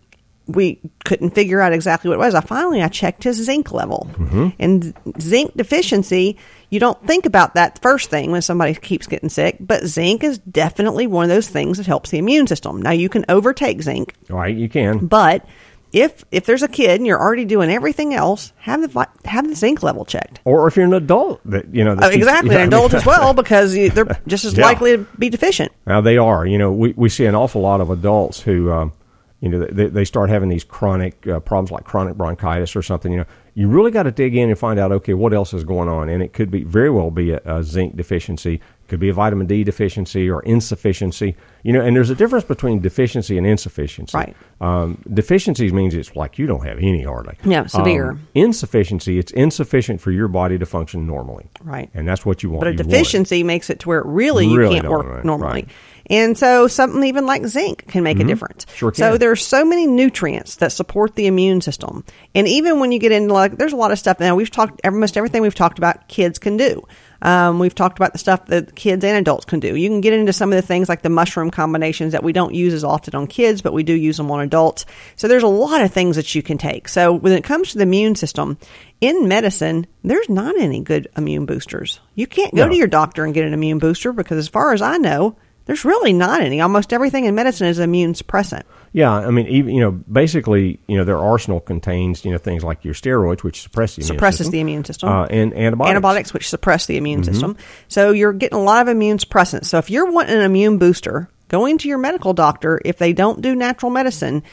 we 0.47 0.79
couldn't 1.05 1.29
figure 1.35 1.61
out 1.61 1.71
exactly 1.71 2.09
what 2.09 2.15
it 2.15 2.19
was. 2.19 2.35
I 2.35 2.41
finally 2.41 2.81
I 2.81 2.87
checked 2.89 3.23
his 3.23 3.37
zinc 3.37 3.71
level, 3.71 4.09
Mm-hmm. 4.13 4.47
and 4.59 4.93
zinc 5.21 5.55
deficiency. 5.55 6.37
You 6.69 6.79
don't 6.79 7.05
think 7.05 7.25
about 7.25 7.53
that 7.55 7.79
first 7.81 8.09
thing 8.09 8.31
when 8.31 8.41
somebody 8.41 8.73
keeps 8.75 9.05
getting 9.07 9.29
sick, 9.29 9.57
but 9.59 9.85
zinc 9.85 10.23
is 10.23 10.39
definitely 10.39 11.05
one 11.07 11.23
of 11.25 11.29
those 11.29 11.47
things 11.47 11.77
that 11.77 11.85
helps 11.87 12.09
the 12.11 12.17
immune 12.17 12.47
system. 12.47 12.81
Now 12.81 12.91
you 12.91 13.07
can 13.09 13.23
overtake 13.29 13.81
zinc, 13.81 14.13
All 14.29 14.37
right, 14.37 14.55
you 14.55 14.67
can. 14.69 15.05
but 15.05 15.45
if 15.93 16.23
if 16.31 16.45
there's 16.45 16.63
a 16.63 16.67
kid 16.67 16.91
and 16.99 17.05
you're 17.07 17.19
already 17.19 17.45
doing 17.45 17.69
everything 17.69 18.13
else, 18.13 18.53
have 18.59 18.81
the 18.81 19.07
have 19.25 19.47
the 19.49 19.55
zinc 19.55 19.83
level 19.83 20.05
checked. 20.05 20.39
Or 20.45 20.67
if 20.67 20.75
you're 20.75 20.85
an 20.85 20.93
adult, 20.93 21.41
that 21.45 21.73
you 21.73 21.83
know, 21.83 21.95
Oh, 22.01 22.09
exactly, 22.09 22.55
yeah, 22.55 22.61
I 22.63 22.67
mean- 22.67 22.95
as 22.95 23.05
well 23.05 23.33
because 23.43 23.75
you, 23.75 23.89
they're 23.89 24.19
just 24.27 24.45
as 24.45 24.57
Yeah. 24.57 24.65
likely 24.65 24.97
to 24.97 25.05
be 25.19 25.29
deficient. 25.29 25.71
Now 25.85 26.01
they 26.01 26.17
are. 26.17 26.45
You 26.45 26.57
know, 26.57 26.71
we, 26.71 26.93
we 26.95 27.09
see 27.09 27.25
an 27.25 27.35
awful 27.35 27.61
lot 27.61 27.81
of 27.81 27.89
adults 27.89 28.39
who, 28.41 28.71
um, 28.71 28.93
you 29.41 29.49
know, 29.49 29.65
they, 29.65 29.87
they 29.87 30.05
start 30.05 30.29
having 30.29 30.49
these 30.49 30.63
chronic 30.63 31.27
uh, 31.27 31.39
problems 31.39 31.71
like 31.71 31.83
chronic 31.83 32.15
bronchitis 32.15 32.75
or 32.75 32.81
something. 32.83 33.11
You 33.11 33.19
know, 33.19 33.25
you 33.55 33.67
really 33.67 33.91
got 33.91 34.03
to 34.03 34.11
dig 34.11 34.35
in 34.35 34.49
and 34.49 34.57
find 34.57 34.79
out, 34.79 34.91
okay, 34.91 35.13
what 35.13 35.33
else 35.33 35.53
is 35.53 35.63
going 35.63 35.89
on, 35.89 36.07
and 36.09 36.21
it 36.23 36.31
could 36.31 36.49
be 36.51 36.63
very 36.63 36.89
well 36.89 37.11
be 37.11 37.31
a, 37.31 37.41
a 37.45 37.63
zinc 37.63 37.97
deficiency, 37.97 38.61
could 38.91 38.99
be 38.99 39.09
a 39.09 39.13
vitamin 39.13 39.47
D 39.47 39.63
deficiency 39.63 40.29
or 40.29 40.43
insufficiency. 40.43 41.35
You 41.63 41.71
know, 41.73 41.81
and 41.81 41.95
there's 41.95 42.09
a 42.09 42.15
difference 42.15 42.43
between 42.43 42.81
deficiency 42.81 43.37
and 43.37 43.47
insufficiency. 43.47 44.17
Right. 44.17 44.35
Um, 44.59 45.01
deficiencies 45.11 45.71
means 45.71 45.95
it's 45.95 46.15
like 46.15 46.37
you 46.37 46.45
don't 46.45 46.65
have 46.65 46.77
any 46.77 47.03
hardly. 47.03 47.37
Yeah, 47.45 47.65
severe. 47.67 48.11
Um, 48.11 48.27
insufficiency, 48.35 49.17
it's 49.17 49.31
insufficient 49.31 50.01
for 50.01 50.11
your 50.11 50.27
body 50.27 50.57
to 50.57 50.65
function 50.65 51.07
normally. 51.07 51.47
Right. 51.63 51.89
And 51.93 52.07
that's 52.07 52.25
what 52.25 52.43
you 52.43 52.49
want. 52.49 52.61
But 52.61 52.67
a 52.67 52.71
You 52.73 52.77
want 52.79 52.89
deficiency 52.89 53.43
makes 53.43 53.69
it 53.69 53.79
to 53.79 53.89
where 53.89 53.99
it 53.99 54.05
really 54.07 54.45
you 54.45 54.67
can't 54.69 54.87
work 54.89 55.05
want 55.05 55.19
it, 55.19 55.25
normally. 55.25 55.51
right. 55.51 55.69
And 56.09 56.37
so 56.37 56.67
something 56.67 57.01
even 57.05 57.25
like 57.25 57.45
zinc 57.45 57.87
can 57.87 58.03
make 58.03 58.19
a 58.19 58.25
difference. 58.25 58.65
Mm-hmm. 58.65 58.75
Sure 58.75 58.93
So 58.93 59.11
can. 59.11 59.19
there's 59.19 59.45
so 59.45 59.63
many 59.63 59.87
nutrients 59.87 60.57
that 60.57 60.73
support 60.73 61.15
the 61.15 61.27
immune 61.27 61.61
system. 61.61 62.03
And 62.35 62.47
even 62.47 62.79
when 62.81 62.91
you 62.91 62.99
get 62.99 63.13
into 63.13 63.33
like 63.33 63.57
there's 63.57 63.71
a 63.71 63.77
lot 63.77 63.91
of 63.91 63.99
stuff 63.99 64.19
now 64.19 64.35
we've 64.35 64.51
talked 64.51 64.81
almost 64.83 65.15
everything 65.15 65.41
we've 65.41 65.55
talked 65.55 65.77
about 65.77 66.07
kids 66.09 66.37
can 66.39 66.57
do. 66.57 66.85
Um, 67.21 67.59
we've 67.59 67.75
talked 67.75 67.99
about 67.99 68.13
the 68.13 68.19
stuff 68.19 68.47
that 68.47 68.75
kids 68.75 69.03
and 69.05 69.17
adults 69.17 69.45
can 69.45 69.59
do. 69.59 69.75
You 69.75 69.89
can 69.89 70.01
get 70.01 70.13
into 70.13 70.33
some 70.33 70.51
of 70.51 70.55
the 70.55 70.61
things 70.67 70.89
like 70.89 71.01
the 71.03 71.09
mushroom 71.09 71.51
combinations 71.51 72.13
that 72.13 72.23
we 72.23 72.33
don't 72.33 72.53
use 72.55 72.73
as 72.73 72.83
often 72.83 73.13
on 73.15 73.27
kids, 73.27 73.61
but 73.61 73.73
we 73.73 73.83
do 73.83 73.93
use 73.93 74.17
them 74.17 74.31
on 74.31 74.41
adults. 74.41 74.85
So 75.15 75.27
there's 75.27 75.43
a 75.43 75.47
lot 75.47 75.81
of 75.81 75.93
things 75.93 76.15
that 76.15 76.33
you 76.33 76.41
can 76.41 76.57
take. 76.57 76.87
So 76.87 77.13
when 77.13 77.33
it 77.33 77.43
comes 77.43 77.71
to 77.71 77.77
the 77.77 77.83
immune 77.83 78.15
system, 78.15 78.57
in 79.01 79.27
medicine, 79.27 79.85
there's 80.03 80.29
not 80.29 80.59
any 80.59 80.81
good 80.81 81.07
immune 81.15 81.45
boosters. 81.45 81.99
You 82.15 82.27
can't 82.27 82.55
go 82.55 82.63
No. 82.65 82.69
to 82.69 82.75
your 82.77 82.87
doctor 82.87 83.23
and 83.23 83.33
get 83.33 83.45
an 83.45 83.53
immune 83.53 83.79
booster 83.79 84.13
because, 84.13 84.37
as 84.37 84.47
far 84.47 84.73
as 84.73 84.81
I 84.81 84.97
know, 84.97 85.35
there's 85.65 85.85
really 85.85 86.13
not 86.13 86.41
any. 86.41 86.59
Almost 86.61 86.91
everything 86.93 87.25
in 87.25 87.35
medicine 87.35 87.67
is 87.67 87.79
immune 87.79 88.13
suppressant. 88.13 88.63
Yeah, 88.93 89.11
I 89.11 89.29
mean, 89.31 89.47
even 89.47 89.73
you 89.73 89.79
know, 89.81 89.91
basically, 89.91 90.79
you 90.87 90.97
know, 90.97 91.03
their 91.05 91.17
arsenal 91.19 91.59
contains 91.61 92.25
you 92.25 92.31
know 92.31 92.37
things 92.37 92.63
like 92.63 92.83
your 92.83 92.93
steroids, 92.93 93.41
which 93.43 93.61
suppress 93.61 93.95
the 93.95 94.01
immune 94.01 94.07
Suppresses 94.17 94.37
system, 94.39 94.51
the 94.51 94.59
immune 94.59 94.83
system. 94.85 95.09
uh, 95.09 95.25
and 95.25 95.53
antibiotics. 95.53 95.89
Antibiotics, 95.91 96.33
which 96.33 96.49
suppress 96.49 96.85
the 96.87 96.97
immune 96.97 97.21
Mm-hmm. 97.21 97.31
system. 97.31 97.57
So 97.87 98.11
you're 98.11 98.33
getting 98.33 98.57
a 98.57 98.63
lot 98.63 98.81
of 98.81 98.87
immune 98.89 99.17
suppressants. 99.17 99.65
So 99.65 99.77
if 99.77 99.89
you're 99.89 100.11
wanting 100.11 100.35
an 100.35 100.41
immune 100.41 100.77
booster, 100.77 101.29
going 101.47 101.77
to 101.79 101.87
your 101.87 101.97
medical 101.99 102.33
doctor 102.33 102.81
if 102.83 102.97
they 102.97 103.13
don't 103.13 103.41
do 103.41 103.55
natural 103.55 103.91
medicine 103.91 104.43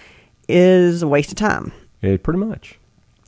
is 0.48 1.02
a 1.02 1.08
waste 1.08 1.30
of 1.30 1.36
time. 1.36 1.72
It, 2.00 2.22
pretty 2.22 2.38
much. 2.38 2.78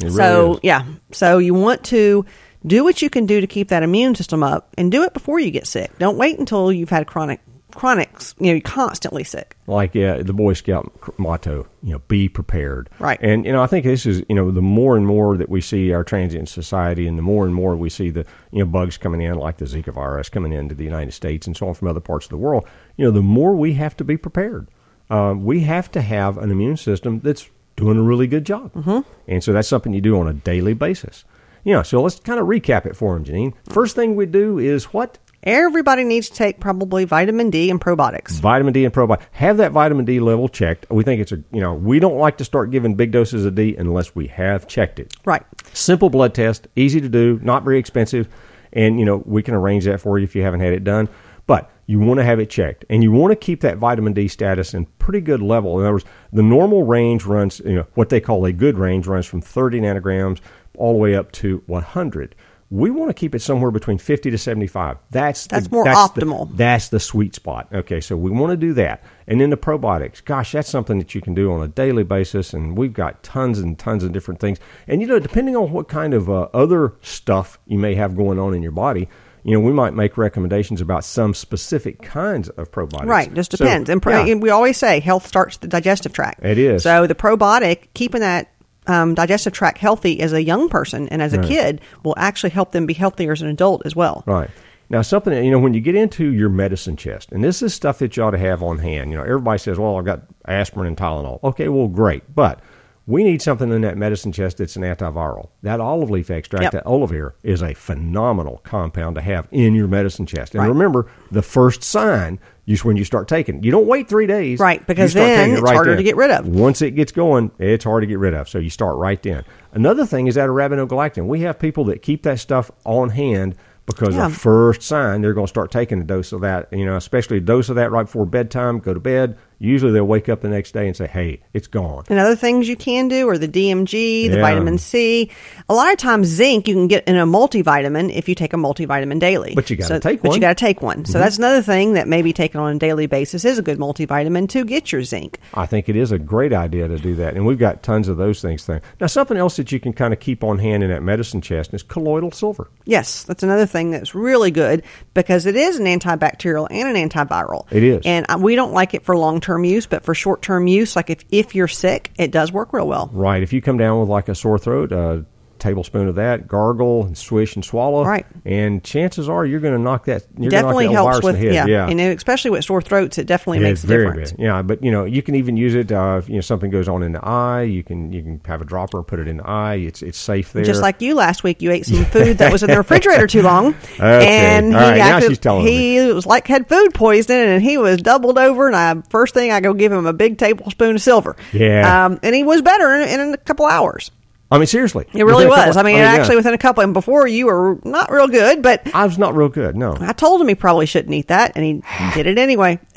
It 0.01 0.05
really 0.05 0.17
so 0.17 0.53
is. 0.55 0.61
yeah, 0.63 0.85
so 1.13 1.39
you 1.39 1.55
want 1.55 1.83
to 1.85 2.25
do 2.67 2.85
what 2.85 3.03
you 3.03 3.11
can 3.11 3.27
do 3.27 3.41
to 3.41 3.47
keep 3.47 3.69
that 3.69 3.83
immune 3.83 4.15
system 4.15 4.43
up, 4.43 4.69
and 4.79 4.93
do 4.93 5.03
it 5.03 5.13
before 5.15 5.41
you 5.41 5.51
get 5.51 5.67
sick. 5.67 5.91
Don't 5.99 6.17
wait 6.19 6.39
until 6.39 6.71
you've 6.71 6.91
had 6.91 7.07
chronic 7.07 7.41
chronics. 7.75 8.35
You 8.39 8.55
know, 8.55 8.61
constantly 8.61 9.25
sick. 9.25 9.57
like 9.67 9.95
yeah, 9.95 10.19
the 10.19 10.33
Boy 10.33 10.53
Scout 10.55 10.93
motto, 11.19 11.67
you 11.83 11.93
know, 11.93 11.99
be 12.09 12.29
prepared. 12.29 12.91
Right. 12.99 13.19
And 13.23 13.45
you 13.45 13.53
know, 13.53 13.63
I 13.63 13.67
think 13.67 13.85
this 13.85 14.07
is 14.07 14.23
you 14.29 14.35
know 14.35 14.51
the 14.51 14.63
more 14.63 14.97
and 14.97 15.07
more 15.07 15.37
that 15.37 15.49
we 15.49 15.61
see 15.61 15.93
our 15.93 16.05
transient 16.05 16.49
society, 16.49 17.07
and 17.07 17.19
the 17.19 17.23
more 17.23 17.47
and 17.47 17.55
more 17.55 17.77
we 17.77 17.91
see 17.91 18.11
the 18.11 18.27
you 18.53 18.61
know 18.61 18.67
bugs 18.67 18.97
coming 18.97 19.21
in, 19.21 19.35
like 19.35 19.59
the 19.59 19.65
Zika 19.65 19.93
virus 19.93 20.29
coming 20.29 20.53
into 20.53 20.75
the 20.75 20.85
United 20.85 21.13
States 21.13 21.47
and 21.47 21.57
so 21.57 21.69
on 21.69 21.75
from 21.75 21.89
other 21.89 22.01
parts 22.01 22.27
of 22.27 22.31
the 22.31 22.37
world. 22.37 22.67
You 22.97 23.05
know, 23.07 23.11
the 23.11 23.23
more 23.23 23.55
we 23.55 23.75
have 23.75 23.97
to 23.99 24.05
be 24.05 24.17
prepared. 24.17 24.69
Uh, 25.09 25.35
we 25.37 25.61
have 25.61 25.91
to 25.91 26.01
have 26.01 26.39
an 26.39 26.53
immune 26.53 26.77
system 26.77 27.19
that's 27.19 27.51
doing 27.77 27.99
a 27.99 28.03
really 28.03 28.27
good 28.27 28.45
job. 28.45 28.73
Mm-hmm. 28.75 29.01
And 29.27 29.43
so 29.43 29.53
that's 29.53 29.67
something 29.67 29.93
you 29.93 30.01
do 30.01 30.19
on 30.21 30.29
a 30.29 30.33
daily 30.33 30.75
basis. 30.75 31.25
You 31.65 31.75
know, 31.75 31.83
so 31.83 32.01
let's 32.01 32.21
kind 32.21 32.41
of 32.41 32.47
recap 32.47 32.87
it 32.87 32.97
for 32.97 33.15
them, 33.15 33.25
Janine. 33.25 33.55
First 33.69 33.97
thing 33.97 34.17
we 34.17 34.27
do 34.27 34.59
is 34.59 34.85
what? 34.85 35.19
Everybody 35.43 36.05
needs 36.05 36.29
to 36.29 36.35
take 36.35 36.61
probably 36.61 37.07
vitamin 37.07 37.49
D 37.49 37.71
and 37.71 37.81
probiotics. 37.81 38.33
Vitamin 38.41 38.75
D 38.75 38.85
and 38.85 38.93
probiotics. 38.93 39.23
Have 39.33 39.57
that 39.57 39.73
vitamin 39.73 40.05
D 40.05 40.21
level 40.21 40.49
checked. 40.49 40.85
We 40.91 41.03
think 41.03 41.23
it's 41.23 41.33
a, 41.33 41.43
you 41.51 41.63
know, 41.63 41.73
we 41.73 41.99
don't 41.99 42.19
like 42.19 42.37
to 42.39 42.45
start 42.45 42.71
giving 42.71 42.95
big 42.95 43.11
doses 43.11 43.47
of 43.47 43.55
D 43.55 43.75
unless 43.75 44.15
we 44.15 44.27
have 44.27 44.69
checked 44.69 45.01
it. 45.01 45.15
Right. 45.25 45.43
Simple 45.73 46.11
blood 46.11 46.35
test, 46.35 46.69
easy 46.77 47.01
to 47.01 47.09
do, 47.09 47.41
not 47.43 47.65
very 47.65 47.79
expensive. 47.79 48.29
And, 48.75 48.99
you 48.99 49.07
know, 49.07 49.23
we 49.25 49.43
can 49.43 49.55
arrange 49.55 49.87
that 49.87 50.03
for 50.03 50.19
you 50.19 50.25
if 50.25 50.37
you 50.37 50.43
haven't 50.43 50.61
had 50.61 50.75
it 50.75 50.85
done. 50.85 51.09
But 51.47 51.71
you 51.87 51.99
want 51.99 52.19
to 52.19 52.25
have 52.25 52.39
it 52.39 52.51
checked. 52.51 52.85
And 52.91 53.03
you 53.03 53.11
want 53.11 53.33
to 53.33 53.37
keep 53.37 53.63
that 53.63 53.79
vitamin 53.79 54.13
D 54.13 54.29
status 54.29 54.75
in 54.75 54.85
pretty 54.99 55.23
good 55.23 55.41
level. 55.41 55.81
In 55.81 55.87
other 55.87 55.95
words, 55.95 56.05
the 56.35 56.43
normal 56.43 56.85
range 56.85 57.25
runs, 57.25 57.61
you 57.61 57.77
know, 57.77 57.87
what 57.95 58.11
they 58.11 58.21
call 58.21 58.45
a 58.45 58.53
good 58.53 58.77
range 58.77 59.07
runs 59.07 59.25
from 59.25 59.41
30 59.41 59.81
nanograms 59.81 60.39
all 60.77 60.93
the 60.93 60.99
way 60.99 61.15
up 61.15 61.33
to 61.33 61.63
100 61.67 62.35
we 62.73 62.89
want 62.89 63.11
to 63.11 63.15
keep 63.15 63.35
it 63.35 63.43
somewhere 63.43 63.73
between 63.73 63.99
50 63.99 64.31
to 64.31 64.39
75 64.39 64.97
that's 65.11 65.47
That's 65.49 65.67
the, 65.67 65.75
more 65.75 65.85
optimal. 65.87 66.49
the, 66.51 66.57
that's 66.57 66.89
the 66.89 67.01
sweet 67.01 67.35
spot 67.35 67.69
okay 67.73 68.01
so 68.01 68.17
we 68.17 68.31
want 68.31 68.53
to 68.53 68.57
do 68.57 68.73
that 68.75 69.03
and 69.27 69.41
then 69.41 69.51
the 69.51 69.57
probiotics 69.57 70.25
gosh 70.25 70.53
that's 70.53 70.69
something 70.69 70.99
that 70.99 71.15
you 71.15 71.21
can 71.21 71.35
do 71.35 71.53
on 71.53 71.63
a 71.63 71.69
daily 71.69 72.05
basis 72.05 72.53
and 72.55 72.79
we've 72.79 72.93
got 72.93 73.23
tons 73.25 73.59
and 73.59 73.79
tons 73.79 74.05
of 74.05 74.13
different 74.13 74.39
things 74.41 74.59
and 74.87 75.01
you 75.01 75.07
know 75.09 75.19
depending 75.19 75.57
on 75.57 75.73
what 75.73 75.89
kind 75.89 76.15
of 76.15 76.31
uh, 76.31 76.49
other 76.55 76.93
stuff 77.03 77.59
you 77.67 77.79
may 77.79 77.95
have 77.97 78.17
going 78.17 78.39
on 78.39 78.55
in 78.55 78.63
your 78.63 78.73
body 78.73 79.09
you 79.43 79.55
know, 79.55 79.61
we 79.61 79.73
might 79.73 79.95
make 79.95 80.19
recommendations 80.19 80.83
about 80.83 81.03
some 81.03 81.33
specific 81.33 82.03
kinds 82.03 82.51
of 82.51 82.71
probiotics. 82.71 83.07
Right, 83.07 83.33
just 83.33 83.53
So, 83.57 83.65
depends. 83.65 83.89
and, 83.89 84.03
pro- 84.03 84.23
yeah. 84.27 84.33
and 84.33 84.43
we 84.43 84.51
always 84.51 84.77
say 84.77 85.01
health 85.01 85.27
starts 85.27 85.57
the 85.57 85.67
digestive 85.67 86.13
tract. 86.13 86.45
It 86.45 86.59
is. 86.59 86.83
So 86.83 87.07
the 87.07 87.15
probiotic, 87.15 87.87
keeping 87.95 88.21
that 88.21 88.53
um, 88.91 89.15
digestive 89.15 89.53
tract 89.53 89.79
healthy 89.79 90.21
as 90.21 90.33
a 90.33 90.43
young 90.43 90.69
person 90.69 91.09
and 91.09 91.23
as 91.23 91.33
a 91.33 91.43
kid 91.43 91.81
will 92.03 92.15
actually 92.19 92.51
help 92.51 92.73
them 92.73 92.87
be 92.87 92.95
healthier 92.95 93.33
as 93.33 93.41
an 93.43 93.49
adult 93.49 93.83
as 93.87 93.95
well. 93.95 94.25
Right. 94.27 94.51
Now, 94.89 95.03
something, 95.03 95.33
you 95.45 95.53
know, 95.53 95.59
when 95.61 95.73
you 95.73 95.81
get 95.81 95.95
into 95.95 96.33
your 96.33 96.49
medicine 96.49 96.97
chest, 96.97 97.31
and 97.31 97.45
this 97.45 97.63
is 97.63 97.73
stuff 97.73 98.01
that 98.01 98.17
you 98.17 98.25
ought 98.25 98.33
to 98.33 98.39
have 98.39 98.61
on 98.61 98.79
hand. 98.79 99.13
You 99.13 99.19
know, 99.19 99.23
everybody 99.23 99.59
says, 99.59 99.79
well, 99.79 99.97
I've 99.97 100.05
got 100.05 100.23
aspirin 100.49 100.89
and 100.89 100.97
Tylenol. 100.97 101.39
Okay, 101.45 101.69
well, 101.69 101.87
great. 101.87 102.35
But 102.35 102.59
we 103.07 103.23
need 103.23 103.41
something 103.41 103.71
in 103.73 103.83
that 103.83 103.97
medicine 103.97 104.33
chest 104.33 104.57
that's 104.57 104.75
an 104.75 104.83
antiviral. 104.83 105.51
That 105.63 105.79
olive 105.81 106.11
leaf 106.11 106.29
extract, 106.29 106.65
Yep. 106.65 106.73
that 106.73 106.85
olivir, 106.87 107.35
is 107.45 107.63
a 107.63 107.75
phenomenal 107.75 108.61
compound 108.65 109.15
to 109.15 109.23
have 109.23 109.47
in 109.53 109.75
your 109.75 109.87
medicine 109.87 110.27
chest. 110.27 110.55
And 110.55 110.63
Right. 110.63 110.69
remember, 110.69 111.07
the 111.31 111.43
first 111.43 111.85
sign 111.85 112.41
is 112.75 112.85
when 112.85 112.97
you 112.97 113.05
start 113.05 113.29
taking. 113.29 113.63
You 113.63 113.71
don't 113.71 113.87
wait 113.87 114.09
three 114.09 114.27
days. 114.27 114.59
Right, 114.59 114.85
because 114.87 115.13
then 115.15 115.51
it 115.51 115.59
it's 115.59 115.71
harder 115.71 115.91
then. 115.91 115.97
to 115.99 116.03
get 116.03 116.17
rid 116.17 116.31
of. 116.31 116.47
Once 116.47 116.83
it 116.83 116.93
gets 116.93 117.13
going, 117.13 117.51
it's 117.59 117.85
hard 117.85 118.03
to 118.03 118.07
get 118.07 118.19
rid 118.19 118.35
of. 118.35 118.49
So 118.49 118.59
you 118.59 118.71
start 118.71 118.97
right 118.97 119.23
then. 119.23 119.45
Another 119.73 120.07
thing 120.07 120.27
is 120.27 120.35
that 120.37 120.49
arabinogalactan. 120.49 121.27
We 121.27 121.41
have 121.41 121.59
people 121.59 121.85
that 121.87 122.03
keep 122.03 122.23
that 122.25 122.39
stuff 122.39 122.71
on 122.85 123.11
hand 123.11 123.55
because 123.87 124.15
Yeah. 124.15 124.29
the 124.29 124.35
first 124.35 124.83
sign 124.83 125.21
they're 125.21 125.35
going 125.35 125.47
to 125.47 125.51
start 125.51 125.71
taking 125.71 126.01
a 126.01 126.05
dose 126.05 126.33
of 126.33 126.43
that. 126.43 126.73
You 126.73 126.85
know, 126.87 126.97
especially 126.97 127.39
a 127.39 127.41
dose 127.41 127.69
of 127.69 127.77
that 127.77 127.91
right 127.91 128.05
before 128.05 128.27
bedtime. 128.27 128.79
Go 128.79 128.95
to 128.95 129.01
bed. 129.01 129.37
Usually 129.63 129.93
they'll 129.93 130.05
wake 130.07 130.31
up 130.31 130.41
the 130.41 130.49
next 130.49 130.73
day 130.73 130.87
and 130.87 130.97
say, 130.97 131.07
"Hey, 131.07 131.41
it's 131.53 131.67
gone." 131.67 132.05
And 132.09 132.19
other 132.19 132.35
things 132.35 132.67
you 132.67 132.77
can 132.77 133.09
do 133.09 133.29
are 133.29 133.37
the 133.37 133.47
DMG, 133.47 134.27
the 134.29 134.37
Yeah. 134.37 134.41
vitamin 134.41 134.79
C. 134.79 135.31
A 135.69 135.75
lot 135.75 135.93
of 135.93 135.99
times, 135.99 136.29
zinc 136.29 136.67
you 136.67 136.75
can 136.75 136.89
get 136.89 137.05
in 137.07 137.17
a 137.17 137.27
multivitamin 137.27 138.11
if 138.17 138.27
you 138.27 138.35
take 138.35 138.55
a 138.55 138.57
multivitamin 138.57 139.19
daily. 139.21 139.53
But 139.55 139.69
you 139.69 139.77
gotta 139.77 139.95
So- 139.95 139.99
take 139.99 140.25
one. 140.25 140.31
Mm-hmm. 140.31 140.35
you 140.37 140.41
got 140.41 140.57
to 140.57 140.65
take 140.65 140.81
one. 140.81 141.05
So 141.05 141.19
that's 141.19 141.37
another 141.37 141.61
thing 141.61 141.93
that 141.93 142.09
maybe 142.09 142.33
taken 142.33 142.59
on 142.59 142.75
a 142.75 142.79
daily 142.79 143.07
basis 143.07 143.45
is 143.45 143.59
a 143.59 143.63
good 143.63 143.79
multivitamin 143.79 144.49
to 144.49 144.65
get 144.65 144.93
your 144.93 145.03
zinc. 145.03 145.39
I 145.53 145.67
think 145.67 145.91
it 145.91 145.97
is 145.97 146.11
a 146.11 146.19
great 146.19 146.55
idea 146.55 146.89
to 146.89 146.97
do 146.97 147.15
that, 147.17 147.35
and 147.35 147.45
we've 147.45 147.59
got 147.59 147.83
tons 147.83 148.09
of 148.09 148.17
those 148.17 148.41
things 148.41 148.65
there. 148.65 148.81
Now, 148.99 149.09
something 149.09 149.37
else 149.37 149.57
that 149.57 149.71
you 149.73 149.79
can 149.79 149.93
kind 149.93 150.15
of 150.15 150.21
keep 150.21 150.43
on 150.43 150.59
hand 150.59 150.83
in 150.83 150.89
that 150.89 151.03
medicine 151.03 151.43
chest 151.43 151.75
is 151.75 151.83
colloidal 151.83 152.31
silver. 152.33 152.71
Yes, 152.87 153.25
that's 153.25 153.43
another 153.43 153.67
thing 153.67 153.91
that's 153.91 154.15
really 154.15 154.51
good 154.51 154.83
because 155.13 155.45
it 155.45 155.55
is 155.55 155.79
an 155.79 155.85
antibacterial 155.85 156.67
and 156.71 156.97
an 156.97 157.09
antiviral. 157.09 157.67
It 157.71 157.83
is. 157.83 158.01
And 158.07 158.25
uh, 158.31 158.39
we 158.41 158.57
don't 158.57 158.73
like 158.73 158.95
it 158.95 159.05
for 159.05 159.17
long 159.19 159.39
term 159.41 159.50
use, 159.65 159.87
but 159.87 160.05
for 160.05 160.15
short 160.15 160.43
term 160.43 160.67
use, 160.67 160.97
like 160.97 161.11
if, 161.11 161.25
if 161.31 161.55
you're 161.55 161.69
sick, 161.69 162.11
it 162.17 162.31
does 162.31 162.53
work 162.53 162.73
real 162.73 162.87
well. 162.87 163.11
Right. 163.13 163.43
If 163.43 163.53
you 163.53 163.61
come 163.61 163.79
down 163.79 164.01
with 164.01 164.09
like 164.09 164.29
a 164.29 164.35
sore 164.35 164.59
throat, 164.59 164.93
a 164.93 165.25
tablespoon 165.61 166.09
of 166.09 166.17
that, 166.17 166.49
gargle 166.49 167.05
and 167.05 167.17
swish 167.17 167.55
and 167.55 167.65
swallow. 167.65 168.05
Right. 168.05 168.27
And 168.45 168.83
chances 168.83 169.29
are 169.29 169.45
you're 169.47 169.61
going 169.61 169.75
to 169.75 169.79
knock 169.81 170.07
that. 170.07 170.25
You're 170.39 170.51
gonna 170.51 170.63
knock 170.63 170.71
definitely 170.75 170.87
that 170.89 170.93
helps 170.93 171.23
with 171.23 171.41
the 171.41 171.53
head. 171.53 171.69
yeah. 171.69 171.87
and 171.87 172.01
especially 172.01 172.51
with 172.51 172.65
sore 172.65 172.83
throats, 172.83 173.19
it 173.19 173.27
definitely 173.27 173.59
Yeah, 173.61 173.69
makes 173.69 173.85
a 173.85 173.87
very 173.87 174.07
difference. 174.07 174.35
Yeah, 174.39 174.63
but 174.63 174.83
you 174.83 174.91
know, 174.91 175.05
you 175.05 175.23
can 175.23 175.35
even 175.37 175.57
use 175.57 175.75
it. 175.75 175.93
Uh, 175.93 176.17
if, 176.23 176.29
you 176.29 176.37
know, 176.37 176.41
something 176.41 176.71
goes 176.71 176.89
on 176.89 177.03
in 177.03 177.13
the 177.13 177.25
eye. 177.25 177.63
You 177.63 177.83
can 177.83 178.13
you 178.13 178.23
can 178.23 178.41
have 178.47 178.61
a 178.61 178.65
dropper 178.65 178.99
and 178.99 179.07
put 179.07 179.19
it 179.21 179.29
in 179.29 179.37
the 179.39 179.47
eye. 179.47 179.75
It's 179.77 180.03
it's 180.03 180.19
safe 180.19 180.53
there. 180.53 180.65
Just 180.65 180.83
like 180.83 181.01
you 181.01 181.15
last 181.15 181.43
week, 181.45 181.63
you 181.63 181.71
ate 181.71 181.87
some 181.87 182.05
food 182.07 182.39
that 182.39 182.53
was 182.53 182.63
in 182.63 182.71
the 182.71 182.77
refrigerator 182.77 183.27
too 183.27 183.43
long, 183.43 183.69
Okay. 183.95 184.27
and 184.27 184.75
All 184.75 184.81
he 184.83 184.89
right, 184.91 184.99
now 184.99 185.21
she's 185.21 185.39
telling 185.39 185.67
he 185.67 186.01
was 186.13 186.27
like 186.27 186.47
had 186.47 186.69
food 186.69 186.95
poisoning, 186.95 187.49
and 187.49 187.63
he 187.63 187.77
was 187.79 187.99
doubled 187.99 188.39
over. 188.39 188.67
And 188.67 188.77
I 188.77 189.03
first 189.11 189.35
thing 189.35 189.53
I 189.53 189.61
go 189.61 189.75
give 189.75 189.93
him 189.93 190.07
a 190.07 190.13
big 190.13 190.39
tablespoon 190.39 190.97
of 190.97 191.03
silver. 191.03 191.37
Yeah. 191.53 192.07
um, 192.07 192.19
and 192.23 192.35
he 192.35 192.43
was 192.45 192.63
better 192.63 192.91
in, 192.95 193.21
in 193.21 193.35
a 193.35 193.37
couple 193.37 193.67
hours. 193.67 194.11
I 194.53 194.59
mean, 194.59 194.67
seriously, 194.67 195.07
It 195.13 195.25
really 195.25 195.47
was. 195.47 195.57
couple- 195.65 195.81
I 195.81 195.83
mean, 195.85 195.97
yeah. 195.97 196.13
actually, 196.13 196.35
within 196.37 196.55
a 196.55 196.59
couple, 196.59 196.83
and 196.83 196.93
before 196.93 197.27
you 197.29 197.47
were 197.47 197.79
not 197.85 198.11
real 198.11 198.27
good, 198.27 198.63
but 198.63 198.83
I 198.95 199.07
was 199.07 199.17
not 199.17 199.37
real 199.37 199.49
good. 199.49 199.77
No, 199.77 199.97
I 200.01 200.13
told 200.13 200.41
him 200.41 200.49
he 200.49 200.57
probably 200.57 200.87
shouldn't 200.87 201.15
eat 201.15 201.29
that, 201.29 201.53
and 201.55 201.65
he 201.65 201.83
did 202.15 202.27
it 202.27 202.37
anyway. 202.39 202.81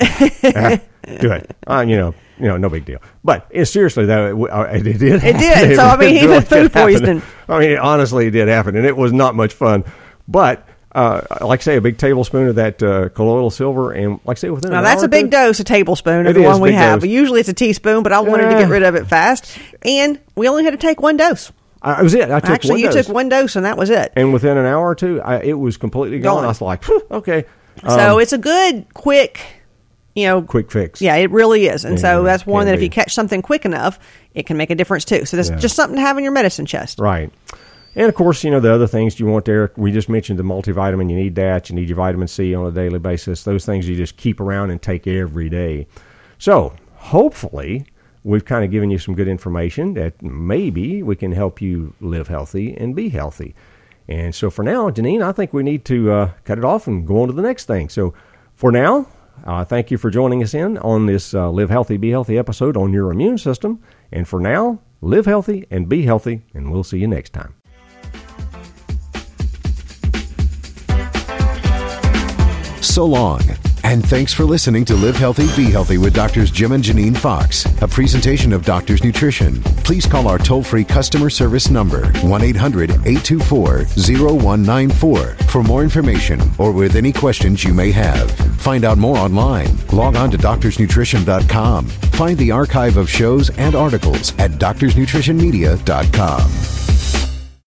good. 1.20 1.54
Uh, 1.66 1.84
you 1.86 1.96
know, 1.96 2.14
you 2.38 2.46
know, 2.46 2.56
no 2.56 2.68
big 2.68 2.84
deal. 2.84 2.98
But 3.22 3.48
seriously, 3.68 4.06
though, 4.06 4.44
it, 4.46 4.50
uh, 4.50 4.62
it, 4.72 4.82
did. 4.82 5.02
It 5.02 5.20
did. 5.38 5.76
So, 5.76 5.82
I 5.84 5.96
mean, 5.96 6.16
even 6.16 6.30
really 6.30 6.40
food 6.44 6.72
poisoning. 6.72 7.22
I 7.48 7.58
mean, 7.60 7.70
it 7.70 7.78
honestly, 7.78 8.26
it 8.26 8.30
did 8.32 8.48
happen, 8.48 8.76
and 8.76 8.84
it 8.86 8.96
was 8.96 9.12
not 9.12 9.34
much 9.34 9.52
fun. 9.52 9.84
But 10.26 10.66
uh, 10.94 11.20
like 11.40 11.60
I 11.60 11.62
say, 11.62 11.76
a 11.76 11.80
big 11.80 11.98
tablespoon 11.98 12.48
of 12.48 12.54
that 12.56 12.82
uh, 12.82 13.08
colloidal 13.10 13.50
silver, 13.50 13.92
and 13.92 14.20
like 14.24 14.38
I 14.38 14.40
say, 14.40 14.50
within 14.50 14.70
Now 14.70 14.82
that's 14.82 15.02
a 15.02 15.08
big 15.08 15.30
dose, 15.30 15.58
a 15.60 15.64
tablespoon 15.64 16.26
of 16.26 16.34
the 16.34 16.42
one 16.42 16.60
we 16.60 16.72
have. 16.72 17.00
dose. 17.00 17.08
Usually 17.10 17.40
it's 17.40 17.48
a 17.48 17.52
teaspoon, 17.54 18.02
but 18.02 18.12
I 18.12 18.20
wanted 18.20 18.50
to 18.50 18.58
get 18.58 18.68
rid 18.68 18.82
of 18.84 18.94
it 18.94 19.06
fast, 19.06 19.58
and 19.82 20.20
we 20.36 20.48
only 20.48 20.64
had 20.64 20.70
to 20.70 20.76
take 20.76 21.00
one 21.00 21.16
dose. 21.16 21.50
I, 21.82 22.02
was 22.02 22.14
it. 22.14 22.30
I 22.30 22.40
took 22.40 22.48
Actually, 22.50 22.80
you 22.80 22.90
dose. 22.90 23.06
took 23.06 23.14
one 23.14 23.28
dose, 23.28 23.56
and 23.56 23.66
that 23.66 23.76
was 23.76 23.90
it. 23.90 24.12
and 24.16 24.32
within 24.32 24.56
an 24.56 24.64
hour 24.64 24.88
or 24.88 24.94
two, 24.94 25.20
I, 25.20 25.40
it 25.42 25.52
was 25.58 25.76
completely 25.76 26.18
gone. 26.18 26.36
Gone. 26.36 26.44
I 26.44 26.48
was 26.48 26.60
like, 26.62 26.82
"Phew, 26.82 27.02
okay, 27.10 27.44
so 27.86 28.14
Um, 28.14 28.20
it's 28.20 28.32
a 28.32 28.38
good, 28.38 28.86
quick, 28.94 29.40
you 30.14 30.26
know, 30.26 30.40
quick 30.42 30.70
fix. 30.70 31.02
Yeah, 31.02 31.16
it 31.16 31.30
really 31.30 31.66
is, 31.66 31.84
and 31.84 31.98
so 32.00 32.22
that's 32.22 32.46
one 32.46 32.66
that 32.66 32.74
if 32.76 32.82
you 32.82 32.88
catch 32.88 33.12
something 33.12 33.42
quick 33.42 33.64
enough, 33.66 33.98
it 34.32 34.46
can 34.46 34.56
make 34.56 34.70
a 34.70 34.74
difference 34.74 35.04
too. 35.04 35.26
So 35.26 35.36
that's 35.36 35.50
Yeah. 35.50 35.56
just 35.56 35.74
something 35.76 35.96
to 35.96 36.00
have 36.02 36.16
in 36.16 36.22
your 36.24 36.32
medicine 36.32 36.64
chest. 36.66 37.00
Right. 37.00 37.30
And 37.96 38.08
of 38.08 38.14
course, 38.14 38.42
you 38.42 38.50
know, 38.50 38.60
the 38.60 38.72
other 38.72 38.88
things 38.88 39.20
you 39.20 39.26
want 39.26 39.44
there, 39.44 39.72
we 39.76 39.92
just 39.92 40.08
mentioned 40.08 40.38
the 40.38 40.42
multivitamin. 40.42 41.10
You 41.10 41.16
need 41.16 41.36
that. 41.36 41.70
You 41.70 41.76
need 41.76 41.88
your 41.88 41.96
vitamin 41.96 42.26
C 42.26 42.54
on 42.54 42.66
a 42.66 42.72
daily 42.72 42.98
basis. 42.98 43.44
Those 43.44 43.64
things 43.64 43.88
you 43.88 43.96
just 43.96 44.16
keep 44.16 44.40
around 44.40 44.70
and 44.70 44.82
take 44.82 45.06
every 45.06 45.48
day. 45.48 45.86
So, 46.38 46.74
hopefully, 46.94 47.86
we've 48.24 48.44
kind 48.44 48.64
of 48.64 48.70
given 48.70 48.90
you 48.90 48.98
some 48.98 49.14
good 49.14 49.28
information 49.28 49.94
that 49.94 50.20
maybe 50.22 51.02
we 51.02 51.14
can 51.14 51.32
help 51.32 51.62
you 51.62 51.94
live 52.00 52.26
healthy 52.26 52.76
and 52.76 52.96
be 52.96 53.10
healthy. 53.10 53.54
And 54.08 54.34
so, 54.34 54.50
for 54.50 54.64
now, 54.64 54.90
Janine, 54.90 55.22
I 55.22 55.32
think 55.32 55.52
we 55.52 55.62
need 55.62 55.84
to 55.86 56.10
uh, 56.10 56.30
cut 56.44 56.58
it 56.58 56.64
off 56.64 56.88
and 56.88 57.06
go 57.06 57.22
on 57.22 57.28
to 57.28 57.34
the 57.34 57.42
next 57.42 57.66
thing. 57.66 57.88
So, 57.88 58.12
for 58.54 58.72
now, 58.72 59.06
uh, 59.44 59.64
thank 59.64 59.90
you 59.90 59.98
for 59.98 60.10
joining 60.10 60.42
us 60.42 60.54
in 60.54 60.78
on 60.78 61.06
this 61.06 61.32
uh, 61.32 61.50
Live 61.50 61.70
Healthy, 61.70 61.96
Be 61.98 62.10
Healthy 62.10 62.38
episode 62.38 62.76
on 62.76 62.92
your 62.92 63.12
immune 63.12 63.38
system. 63.38 63.80
And 64.12 64.26
for 64.26 64.40
now, 64.40 64.80
live 65.00 65.26
healthy 65.26 65.66
and 65.70 65.88
be 65.88 66.02
healthy, 66.02 66.42
and 66.54 66.72
we'll 66.72 66.84
see 66.84 66.98
you 66.98 67.08
next 67.08 67.32
time. 67.32 67.54
So 72.94 73.06
long. 73.06 73.40
And 73.82 74.06
thanks 74.06 74.32
for 74.32 74.44
listening 74.44 74.84
to 74.84 74.94
Live 74.94 75.16
Healthy, 75.16 75.48
Be 75.56 75.68
Healthy 75.68 75.98
with 75.98 76.14
Doctors 76.14 76.52
Jim 76.52 76.70
and 76.70 76.84
Janine 76.84 77.16
Fox, 77.16 77.66
a 77.82 77.88
presentation 77.88 78.52
of 78.52 78.64
Doctors 78.64 79.02
Nutrition. 79.02 79.60
Please 79.82 80.06
call 80.06 80.28
our 80.28 80.38
toll 80.38 80.62
free 80.62 80.84
customer 80.84 81.28
service 81.28 81.70
number, 81.70 82.06
1 82.22 82.42
800 82.42 82.90
824 82.90 83.86
0194, 83.96 85.26
for 85.48 85.64
more 85.64 85.82
information 85.82 86.40
or 86.56 86.70
with 86.70 86.94
any 86.94 87.12
questions 87.12 87.64
you 87.64 87.74
may 87.74 87.90
have. 87.90 88.30
Find 88.60 88.84
out 88.84 88.98
more 88.98 89.18
online. 89.18 89.76
Log 89.92 90.14
on 90.14 90.30
to 90.30 90.38
doctorsnutrition.com. 90.38 91.88
Find 91.88 92.38
the 92.38 92.52
archive 92.52 92.96
of 92.96 93.10
shows 93.10 93.50
and 93.58 93.74
articles 93.74 94.38
at 94.38 94.52
doctorsnutritionmedia.com. 94.52 96.93